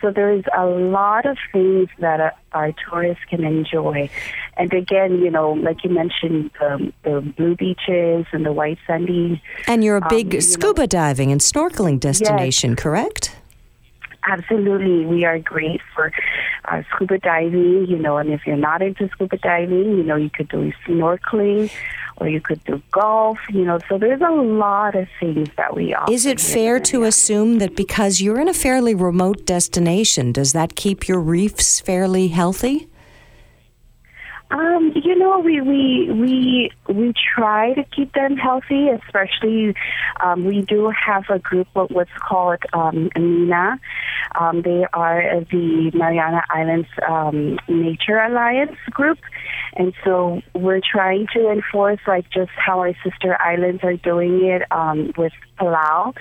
So 0.00 0.10
there's 0.10 0.44
a 0.56 0.66
lot 0.66 1.26
of 1.26 1.36
things 1.52 1.88
that 1.98 2.36
our 2.52 2.72
tourists 2.88 3.24
can 3.28 3.44
enjoy. 3.44 4.10
And 4.56 4.72
again, 4.72 5.18
you 5.18 5.30
know, 5.30 5.52
like 5.52 5.82
you 5.84 5.90
mentioned, 5.90 6.50
the, 6.60 6.92
the 7.02 7.20
blue 7.36 7.56
beaches 7.56 8.26
and 8.32 8.46
the 8.46 8.52
white 8.52 8.78
sandy 8.86 9.42
And 9.66 9.82
you're 9.82 9.96
a 9.96 10.08
big 10.08 10.26
Um, 10.26 10.32
you 10.32 10.38
know- 10.38 10.40
scuba 10.40 10.86
diving 10.86 11.32
and 11.32 11.40
snorkeling 11.40 11.98
destination, 11.98 12.76
correct? 12.76 13.36
Absolutely, 14.26 15.04
we 15.04 15.26
are 15.26 15.38
great 15.38 15.82
for 15.94 16.10
uh, 16.64 16.82
scuba 16.94 17.18
diving. 17.18 17.86
You 17.86 17.98
know, 17.98 18.16
and 18.16 18.30
if 18.30 18.46
you're 18.46 18.56
not 18.56 18.80
into 18.80 19.08
scuba 19.10 19.36
diving, 19.36 19.98
you 19.98 20.02
know, 20.02 20.16
you 20.16 20.30
could 20.30 20.48
do 20.48 20.72
snorkeling, 20.86 21.70
or 22.16 22.28
you 22.28 22.40
could 22.40 22.64
do 22.64 22.80
golf. 22.90 23.38
You 23.50 23.66
know, 23.66 23.78
so 23.86 23.98
there's 23.98 24.22
a 24.22 24.30
lot 24.30 24.94
of 24.94 25.08
things 25.20 25.48
that 25.58 25.76
we 25.76 25.92
offer. 25.92 26.10
Is 26.10 26.24
it 26.24 26.40
fair 26.40 26.80
to 26.80 27.02
assume 27.02 27.58
that 27.58 27.76
because 27.76 28.22
you're 28.22 28.40
in 28.40 28.48
a 28.48 28.54
fairly 28.54 28.94
remote 28.94 29.44
destination, 29.44 30.32
does 30.32 30.54
that 30.54 30.74
keep 30.74 31.06
your 31.06 31.20
reefs 31.20 31.80
fairly 31.80 32.28
healthy? 32.28 32.88
Um, 34.50 34.92
you 34.94 35.16
know, 35.16 35.38
we 35.38 35.60
we 35.60 36.10
we 36.12 36.70
we 36.88 37.12
try 37.34 37.74
to 37.74 37.82
keep 37.84 38.12
them 38.12 38.36
healthy. 38.36 38.88
Especially, 38.88 39.74
um, 40.22 40.44
we 40.44 40.62
do 40.62 40.90
have 40.90 41.24
a 41.30 41.38
group 41.38 41.66
of 41.74 41.90
what's 41.90 42.10
called 42.20 42.58
um, 42.72 43.10
AMINA. 43.16 43.80
Um, 44.38 44.62
they 44.62 44.84
are 44.92 45.40
the 45.50 45.90
Mariana 45.94 46.42
Islands 46.50 46.88
um, 47.08 47.58
Nature 47.68 48.18
Alliance 48.18 48.76
group, 48.90 49.18
and 49.76 49.92
so 50.04 50.42
we're 50.54 50.80
trying 50.80 51.26
to 51.34 51.50
enforce 51.50 52.00
like 52.06 52.28
just 52.30 52.50
how 52.56 52.80
our 52.80 52.94
sister 53.02 53.40
islands 53.40 53.82
are 53.82 53.96
doing 53.96 54.44
it 54.44 54.62
um, 54.70 55.12
with 55.16 55.32
Palau, 55.58 56.14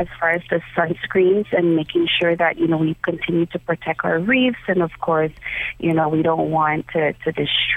as 0.00 0.08
far 0.18 0.30
as 0.30 0.42
the 0.50 0.60
sunscreens 0.76 1.46
and 1.52 1.76
making 1.76 2.08
sure 2.18 2.34
that 2.34 2.58
you 2.58 2.66
know 2.66 2.78
we 2.78 2.96
continue 3.02 3.46
to 3.46 3.58
protect 3.58 4.04
our 4.04 4.18
reefs, 4.18 4.58
and 4.66 4.82
of 4.82 4.90
course, 5.00 5.32
you 5.78 5.92
know 5.92 6.08
we 6.08 6.22
don't 6.22 6.50
want 6.50 6.88
to 6.88 7.12
to 7.12 7.32
destroy. 7.32 7.67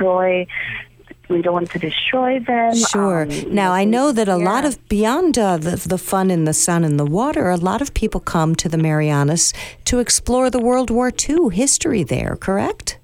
We 1.29 1.41
don't 1.41 1.53
want 1.53 1.71
to 1.71 1.79
destroy 1.79 2.39
them. 2.39 2.75
Sure. 2.75 3.21
Um, 3.23 3.55
now, 3.55 3.71
I 3.71 3.85
know 3.85 4.11
that 4.11 4.27
a 4.27 4.35
lot 4.35 4.65
of 4.65 4.85
beyond 4.89 5.37
uh, 5.37 5.57
the, 5.57 5.77
the 5.77 5.97
fun 5.97 6.29
in 6.29 6.43
the 6.43 6.53
sun 6.53 6.83
and 6.83 6.99
the 6.99 7.05
water, 7.05 7.49
a 7.49 7.55
lot 7.55 7.81
of 7.81 7.93
people 7.93 8.19
come 8.19 8.53
to 8.55 8.67
the 8.67 8.77
Marianas 8.77 9.53
to 9.85 9.99
explore 9.99 10.49
the 10.49 10.59
World 10.59 10.89
War 10.89 11.09
II 11.09 11.49
history 11.49 12.03
there, 12.03 12.35
correct? 12.35 12.99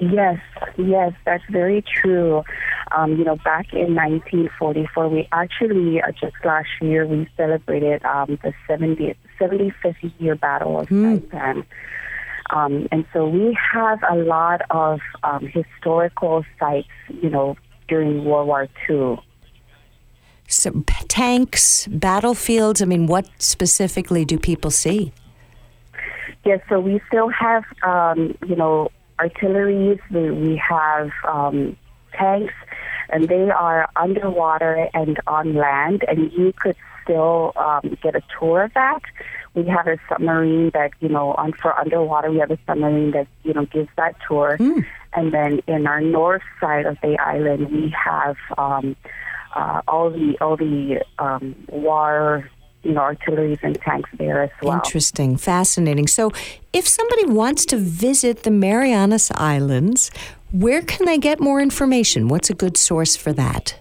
Yes, 0.00 0.40
yes, 0.76 1.12
that's 1.24 1.44
very 1.50 1.82
true. 1.82 2.42
Um, 2.90 3.16
you 3.16 3.24
know, 3.24 3.36
back 3.36 3.72
in 3.72 3.94
1944, 3.94 5.08
we 5.08 5.28
actually, 5.30 6.02
uh, 6.02 6.10
just 6.10 6.34
last 6.44 6.68
year, 6.80 7.06
we 7.06 7.28
celebrated 7.36 8.04
um, 8.04 8.38
the 8.42 8.52
70, 8.66 9.14
75th 9.40 10.12
year 10.18 10.34
Battle 10.34 10.80
of 10.80 10.88
Saipan. 10.88 11.64
Um, 12.50 12.88
and 12.90 13.04
so 13.12 13.28
we 13.28 13.56
have 13.72 14.00
a 14.10 14.16
lot 14.16 14.62
of 14.70 15.00
um, 15.22 15.46
historical 15.46 16.44
sites, 16.58 16.88
you 17.08 17.30
know, 17.30 17.56
during 17.88 18.24
World 18.24 18.48
War 18.48 18.68
II. 18.88 19.18
So, 20.48 20.70
p- 20.70 21.06
tanks, 21.08 21.86
battlefields, 21.86 22.82
I 22.82 22.84
mean, 22.84 23.06
what 23.06 23.28
specifically 23.38 24.24
do 24.24 24.38
people 24.38 24.70
see? 24.70 25.12
Yes, 26.44 26.60
so 26.68 26.80
we 26.80 27.00
still 27.08 27.28
have, 27.28 27.64
um, 27.82 28.36
you 28.46 28.56
know, 28.56 28.90
artilleries. 29.18 29.98
We, 30.10 30.30
we 30.30 30.56
have 30.56 31.10
um, 31.26 31.76
tanks, 32.12 32.54
and 33.10 33.28
they 33.28 33.50
are 33.50 33.88
underwater 33.96 34.88
and 34.92 35.18
on 35.26 35.54
land, 35.54 36.04
and 36.08 36.32
you 36.32 36.52
could 36.60 36.76
still 37.02 37.52
um, 37.56 37.96
get 38.02 38.14
a 38.14 38.22
tour 38.38 38.64
of 38.64 38.74
that. 38.74 39.00
We 39.54 39.66
have 39.66 39.86
a 39.86 39.98
submarine 40.08 40.70
that, 40.72 40.92
you 41.00 41.08
know, 41.08 41.34
on 41.34 41.52
for 41.52 41.78
underwater, 41.78 42.30
we 42.30 42.38
have 42.38 42.50
a 42.50 42.58
submarine 42.66 43.10
that, 43.10 43.26
you 43.42 43.52
know, 43.52 43.66
gives 43.66 43.90
that 43.96 44.16
tour. 44.26 44.56
And 45.14 45.32
then 45.32 45.60
in 45.66 45.86
our 45.86 46.00
north 46.00 46.42
side 46.60 46.86
of 46.86 46.96
the 47.02 47.18
island, 47.18 47.70
we 47.70 47.94
have 48.04 48.36
um, 48.56 48.96
uh, 49.54 49.82
all 49.86 50.10
the 50.10 50.36
all 50.40 50.56
the 50.56 51.02
um, 51.18 51.54
war, 51.68 52.48
you 52.82 52.92
know, 52.92 53.00
artilleries 53.00 53.58
and 53.62 53.78
tanks 53.82 54.10
there 54.18 54.42
as 54.42 54.50
well. 54.62 54.74
Interesting, 54.74 55.36
fascinating. 55.36 56.06
So, 56.06 56.32
if 56.72 56.88
somebody 56.88 57.26
wants 57.26 57.66
to 57.66 57.76
visit 57.76 58.44
the 58.44 58.50
Marianas 58.50 59.30
Islands, 59.34 60.10
where 60.50 60.82
can 60.82 61.04
they 61.06 61.18
get 61.18 61.40
more 61.40 61.60
information? 61.60 62.28
What's 62.28 62.48
a 62.48 62.54
good 62.54 62.76
source 62.76 63.16
for 63.16 63.32
that? 63.34 63.78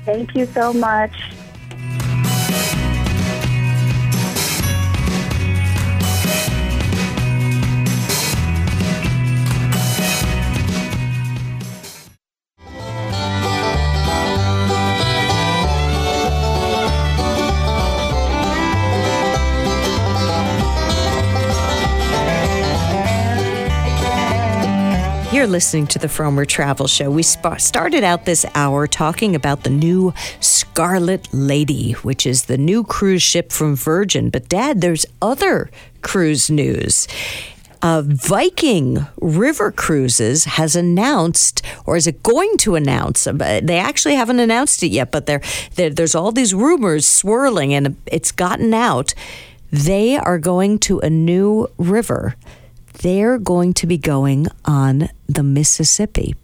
Thank 0.06 0.36
you 0.36 0.45
so 0.47 0.74
much. 0.74 1.12
You're 25.41 25.47
listening 25.47 25.88
to 25.88 25.97
the 25.97 26.06
Frommer 26.06 26.45
Travel 26.45 26.86
Show. 26.86 27.10
We 27.10 27.23
started 27.23 28.04
out 28.04 28.25
this 28.25 28.45
hour 28.54 28.86
talking 28.86 29.34
about 29.34 29.63
the 29.63 29.71
new 29.71 30.13
Scarlet 30.39 31.27
Lady, 31.34 31.93
which 31.93 32.27
is 32.27 32.45
the 32.45 32.60
new 32.60 32.84
cruise 32.84 33.23
ship 33.23 33.51
from 33.51 33.75
Virgin. 33.75 34.30
But, 34.30 34.47
Dad, 34.49 34.82
there's 34.82 35.04
other 35.19 35.71
cruise 36.04 36.51
news. 36.51 37.08
Uh, 37.82 38.04
Viking 38.06 39.08
River 39.19 39.71
Cruises 39.71 40.45
has 40.45 40.75
announced, 40.75 41.63
or 41.88 41.95
is 41.95 42.06
it 42.06 42.21
going 42.21 42.56
to 42.60 42.75
announce? 42.75 43.25
uh, 43.25 43.34
They 43.63 43.80
actually 43.80 44.13
haven't 44.13 44.39
announced 44.39 44.84
it 44.84 44.89
yet, 44.89 45.10
but 45.10 45.25
there, 45.25 45.41
there's 45.73 46.13
all 46.13 46.32
these 46.32 46.54
rumors 46.54 47.08
swirling, 47.08 47.73
and 47.73 47.99
it's 48.06 48.32
gotten 48.32 48.75
out. 48.75 49.15
They 49.71 50.17
are 50.17 50.38
going 50.38 50.77
to 50.82 50.99
a 50.99 51.10
new 51.10 51.68
river. 51.80 52.36
They're 53.02 53.38
going 53.39 53.74
to 53.76 53.88
be 53.88 53.97
going 53.97 54.47
on 54.66 55.10
the 55.28 55.43
Mississippi. 55.43 56.36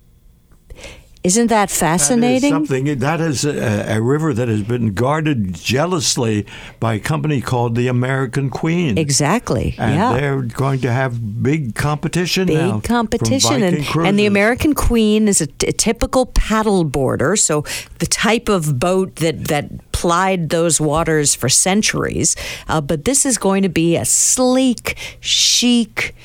Isn't 1.23 1.47
that 1.47 1.67
That 1.67 1.71
is 1.71 1.77
fascinating? 1.77 2.51
something 2.51 2.99
that 2.99 3.19
is 3.19 3.43
a, 3.43 3.97
a 3.97 4.01
river 4.01 4.33
that 4.33 4.47
has 4.47 4.63
been 4.63 4.93
guarded 4.93 5.53
jealously 5.55 6.45
by 6.79 6.93
a 6.93 6.99
company 6.99 7.41
called 7.41 7.75
the 7.75 7.89
American 7.89 8.49
Queen. 8.49 8.97
exactly. 8.97 9.75
And 9.77 9.95
yeah. 9.95 10.13
they're 10.13 10.41
going 10.43 10.79
to 10.81 10.91
have 10.91 11.43
big 11.43 11.75
competition 11.75 12.47
now. 12.47 12.75
big 12.77 12.83
competition 12.85 13.61
and, 13.61 13.85
and 13.97 14.17
the 14.17 14.25
American 14.25 14.73
Queen 14.73 15.27
is 15.27 15.41
a, 15.41 15.49
a 15.67 15.73
typical 15.73 16.27
paddle 16.27 16.85
boarder 16.85 17.35
so 17.35 17.65
the 17.99 18.05
type 18.05 18.47
of 18.47 18.79
boat 18.79 19.17
that 19.17 19.45
that 19.49 19.91
plied 19.91 20.49
those 20.49 20.79
waters 20.79 21.35
for 21.35 21.49
centuries 21.49 22.35
uh, 22.67 22.79
but 22.79 23.03
this 23.03 23.25
is 23.25 23.37
going 23.37 23.63
to 23.63 23.69
be 23.69 23.95
a 23.97 24.05
sleek 24.05 24.95
chic 25.19 26.15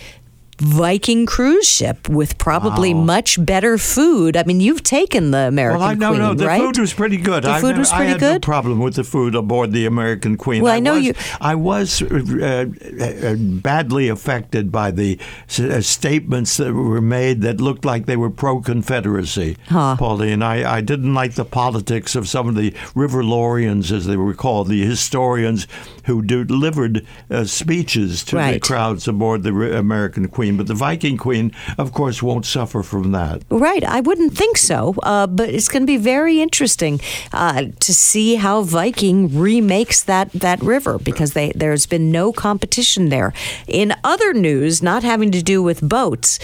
Viking 0.64 1.26
cruise 1.26 1.68
ship 1.68 2.08
with 2.08 2.38
probably 2.38 2.94
much 2.94 3.44
better 3.44 3.76
food. 3.78 4.36
I 4.36 4.44
mean, 4.44 4.60
you've 4.60 4.84
taken 4.84 5.32
the 5.32 5.48
American 5.48 5.80
Well, 5.80 5.88
I 5.88 5.94
no, 5.94 6.08
Queen, 6.10 6.18
no. 6.20 6.34
The 6.34 6.46
right? 6.46 6.60
food 6.62 6.78
was 6.78 6.92
pretty 6.94 7.16
good. 7.16 7.42
The 7.42 7.50
I, 7.50 7.60
food 7.60 7.76
was 7.78 7.90
I 7.90 7.96
pretty 7.96 8.12
had 8.12 8.20
no 8.20 8.32
good? 8.34 8.42
problem 8.42 8.78
with 8.78 8.94
the 8.94 9.02
food 9.02 9.34
aboard 9.34 9.72
the 9.72 9.86
American 9.86 10.36
Queen. 10.36 10.62
Well, 10.62 10.72
I 10.72 10.78
know 10.78 10.94
was, 10.94 11.04
you- 11.04 11.14
I 11.40 11.54
was 11.56 12.00
uh, 12.00 12.66
uh, 13.00 13.34
badly 13.36 14.08
affected 14.08 14.70
by 14.70 14.92
the 14.92 15.18
s- 15.48 15.58
uh, 15.58 15.80
statements 15.80 16.56
that 16.58 16.72
were 16.72 17.00
made 17.00 17.42
that 17.42 17.60
looked 17.60 17.84
like 17.84 18.06
they 18.06 18.16
were 18.16 18.30
pro-Confederacy. 18.30 19.56
Huh. 19.68 19.96
Pauline, 19.98 20.42
I, 20.42 20.76
I 20.76 20.80
didn't 20.80 21.12
like 21.12 21.34
the 21.34 21.44
politics 21.44 22.14
of 22.14 22.28
some 22.28 22.46
of 22.48 22.54
the 22.54 22.70
Riverlorians, 22.94 23.90
as 23.90 24.06
they 24.06 24.16
were 24.16 24.34
called, 24.34 24.68
the 24.68 24.84
historians 24.84 25.66
who 26.04 26.22
delivered 26.22 27.04
uh, 27.30 27.44
speeches 27.44 28.22
to 28.24 28.36
the 28.36 28.60
crowds 28.60 29.08
aboard 29.08 29.42
the 29.42 29.76
American 29.76 30.28
Queen. 30.28 30.51
But 30.56 30.66
the 30.66 30.74
Viking 30.74 31.16
Queen, 31.16 31.52
of 31.78 31.92
course, 31.92 32.22
won't 32.22 32.46
suffer 32.46 32.82
from 32.82 33.12
that. 33.12 33.42
Right, 33.50 33.84
I 33.84 34.00
wouldn't 34.00 34.36
think 34.36 34.58
so, 34.58 34.94
uh, 35.02 35.26
but 35.26 35.48
it's 35.48 35.68
going 35.68 35.82
to 35.82 35.86
be 35.86 35.96
very 35.96 36.40
interesting 36.40 37.00
uh, 37.32 37.66
to 37.80 37.94
see 37.94 38.36
how 38.36 38.62
Viking 38.62 39.38
remakes 39.38 40.02
that, 40.04 40.32
that 40.32 40.60
river 40.62 40.98
because 40.98 41.32
they, 41.32 41.52
there's 41.54 41.86
been 41.86 42.10
no 42.10 42.32
competition 42.32 43.08
there. 43.08 43.32
In 43.66 43.94
other 44.04 44.32
news, 44.32 44.82
not 44.82 45.02
having 45.02 45.30
to 45.32 45.42
do 45.42 45.62
with 45.62 45.86
boats, 45.86 46.38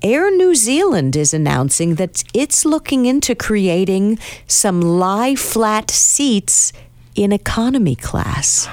Air 0.00 0.30
New 0.30 0.54
Zealand 0.54 1.16
is 1.16 1.34
announcing 1.34 1.96
that 1.96 2.22
it's 2.32 2.64
looking 2.64 3.06
into 3.06 3.34
creating 3.34 4.18
some 4.46 4.80
lie 4.80 5.34
flat 5.34 5.90
seats 5.90 6.72
in 7.18 7.32
economy 7.32 7.96
class. 7.96 8.68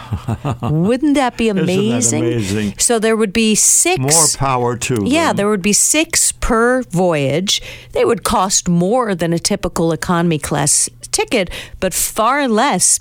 Wouldn't 0.62 1.16
that 1.16 1.36
be 1.36 1.50
amazing? 1.50 2.24
that 2.24 2.32
amazing? 2.34 2.78
So 2.78 3.00
there 3.00 3.16
would 3.16 3.34
be 3.34 3.56
six 3.56 4.00
More 4.00 4.28
power 4.38 4.78
to 4.78 5.04
yeah, 5.04 5.28
them. 5.28 5.38
there 5.38 5.50
would 5.50 5.64
be 5.64 5.74
six 5.74 6.32
per 6.32 6.84
voyage. 6.84 7.62
They 7.94 8.06
would 8.06 8.24
cost 8.24 8.70
more 8.70 9.16
than 9.16 9.34
a 9.34 9.40
typical 9.40 9.92
economy 9.92 10.38
class 10.38 10.90
ticket, 11.12 11.50
but 11.80 11.94
far 11.94 12.48
less 12.48 13.00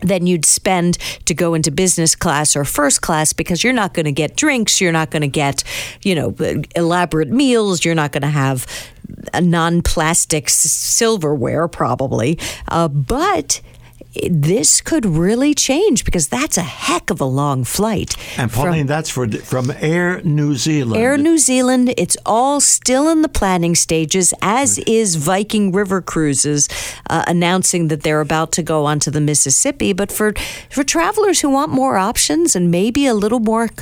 than 0.00 0.26
you'd 0.26 0.46
spend 0.46 0.98
to 1.26 1.34
go 1.34 1.54
into 1.54 1.70
business 1.70 2.14
class 2.14 2.56
or 2.56 2.64
first 2.64 3.02
class 3.02 3.32
because 3.32 3.62
you're 3.62 3.72
not 3.72 3.94
going 3.94 4.06
to 4.06 4.12
get 4.12 4.36
drinks, 4.36 4.80
you're 4.80 4.90
not 4.90 5.10
going 5.10 5.22
to 5.22 5.28
get, 5.28 5.62
you 6.02 6.14
know, 6.14 6.34
elaborate 6.74 7.28
meals, 7.28 7.84
you're 7.84 7.94
not 7.94 8.10
going 8.10 8.22
to 8.22 8.28
have 8.28 8.66
a 9.34 9.40
non-plastic 9.40 10.48
silverware 10.48 11.68
probably. 11.68 12.38
Uh, 12.68 12.88
but 12.88 13.60
this 14.30 14.80
could 14.80 15.06
really 15.06 15.54
change 15.54 16.04
because 16.04 16.28
that's 16.28 16.58
a 16.58 16.62
heck 16.62 17.10
of 17.10 17.20
a 17.20 17.24
long 17.24 17.64
flight. 17.64 18.16
And 18.38 18.50
from- 18.52 18.64
Pauline, 18.64 18.86
that's 18.86 19.08
for 19.10 19.26
from 19.28 19.72
Air 19.80 20.20
New 20.22 20.54
Zealand. 20.54 21.00
Air 21.02 21.16
New 21.16 21.38
Zealand, 21.38 21.94
it's 21.96 22.16
all 22.26 22.60
still 22.60 23.08
in 23.08 23.22
the 23.22 23.28
planning 23.28 23.74
stages, 23.74 24.34
as 24.42 24.78
is 24.80 25.16
Viking 25.16 25.72
River 25.72 26.02
Cruises, 26.02 26.68
uh, 27.08 27.24
announcing 27.26 27.88
that 27.88 28.02
they're 28.02 28.20
about 28.20 28.52
to 28.52 28.62
go 28.62 28.84
onto 28.84 29.10
the 29.10 29.20
Mississippi. 29.20 29.92
But 29.92 30.12
for, 30.12 30.34
for 30.70 30.84
travelers 30.84 31.40
who 31.40 31.48
want 31.50 31.70
more 31.72 31.96
options 31.96 32.54
and 32.54 32.70
maybe 32.70 33.06
a 33.06 33.14
little 33.14 33.40
more 33.40 33.68
c- 33.68 33.74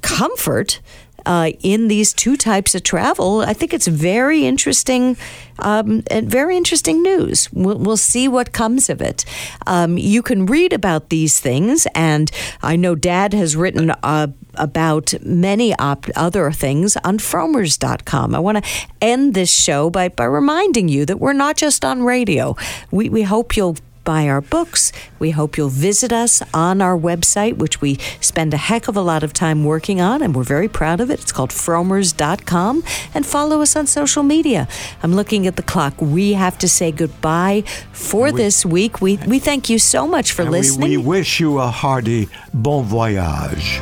comfort, 0.00 0.80
uh, 1.26 1.52
in 1.62 1.88
these 1.88 2.12
two 2.12 2.36
types 2.36 2.74
of 2.74 2.82
travel, 2.82 3.40
I 3.40 3.54
think 3.54 3.72
it's 3.72 3.86
very 3.86 4.44
interesting, 4.44 5.16
um, 5.58 6.02
very 6.10 6.56
interesting 6.56 7.02
news. 7.02 7.52
We'll, 7.52 7.78
we'll 7.78 7.96
see 7.96 8.28
what 8.28 8.52
comes 8.52 8.88
of 8.88 9.00
it. 9.00 9.24
Um, 9.66 9.98
you 9.98 10.22
can 10.22 10.46
read 10.46 10.72
about 10.72 11.08
these 11.08 11.40
things, 11.40 11.86
and 11.94 12.30
I 12.62 12.76
know 12.76 12.94
Dad 12.94 13.32
has 13.34 13.56
written 13.56 13.90
uh, 14.02 14.28
about 14.56 15.14
many 15.22 15.74
op- 15.76 16.06
other 16.16 16.50
things 16.52 16.96
on 17.04 17.18
frommers.com. 17.18 18.34
I 18.34 18.38
want 18.38 18.64
to 18.64 18.70
end 19.00 19.34
this 19.34 19.52
show 19.54 19.90
by, 19.90 20.08
by 20.08 20.24
reminding 20.24 20.88
you 20.88 21.04
that 21.06 21.18
we're 21.18 21.32
not 21.32 21.56
just 21.56 21.84
on 21.84 22.02
radio. 22.02 22.56
We, 22.90 23.08
we 23.08 23.22
hope 23.22 23.56
you'll 23.56 23.76
buy 24.04 24.28
our 24.28 24.40
books. 24.40 24.92
We 25.18 25.30
hope 25.32 25.56
you'll 25.56 25.68
visit 25.68 26.12
us 26.12 26.42
on 26.52 26.80
our 26.82 26.96
website, 26.96 27.56
which 27.56 27.80
we 27.80 27.98
spend 28.20 28.52
a 28.54 28.58
heck 28.58 28.88
of 28.88 28.96
a 28.96 29.00
lot 29.00 29.22
of 29.22 29.32
time 29.32 29.64
working 29.64 30.00
on, 30.00 30.22
and 30.22 30.34
we're 30.34 30.42
very 30.44 30.68
proud 30.68 31.00
of 31.00 31.10
it. 31.10 31.20
It's 31.20 31.32
called 31.32 31.50
frommers.com. 31.50 32.84
And 33.14 33.24
follow 33.26 33.62
us 33.62 33.76
on 33.76 33.86
social 33.86 34.22
media. 34.22 34.68
I'm 35.02 35.14
looking 35.14 35.46
at 35.46 35.56
the 35.56 35.62
clock. 35.62 35.94
We 36.00 36.34
have 36.34 36.58
to 36.58 36.68
say 36.68 36.92
goodbye 36.92 37.62
for 37.92 38.30
this 38.32 38.66
week. 38.66 39.00
We, 39.00 39.16
we 39.26 39.38
thank 39.38 39.70
you 39.70 39.78
so 39.78 40.06
much 40.06 40.32
for 40.32 40.42
And 40.42 40.50
we, 40.50 40.58
listening. 40.58 40.90
we 40.90 40.96
wish 40.96 41.40
you 41.40 41.58
a 41.58 41.68
hearty 41.68 42.28
bon 42.52 42.84
voyage. 42.84 43.80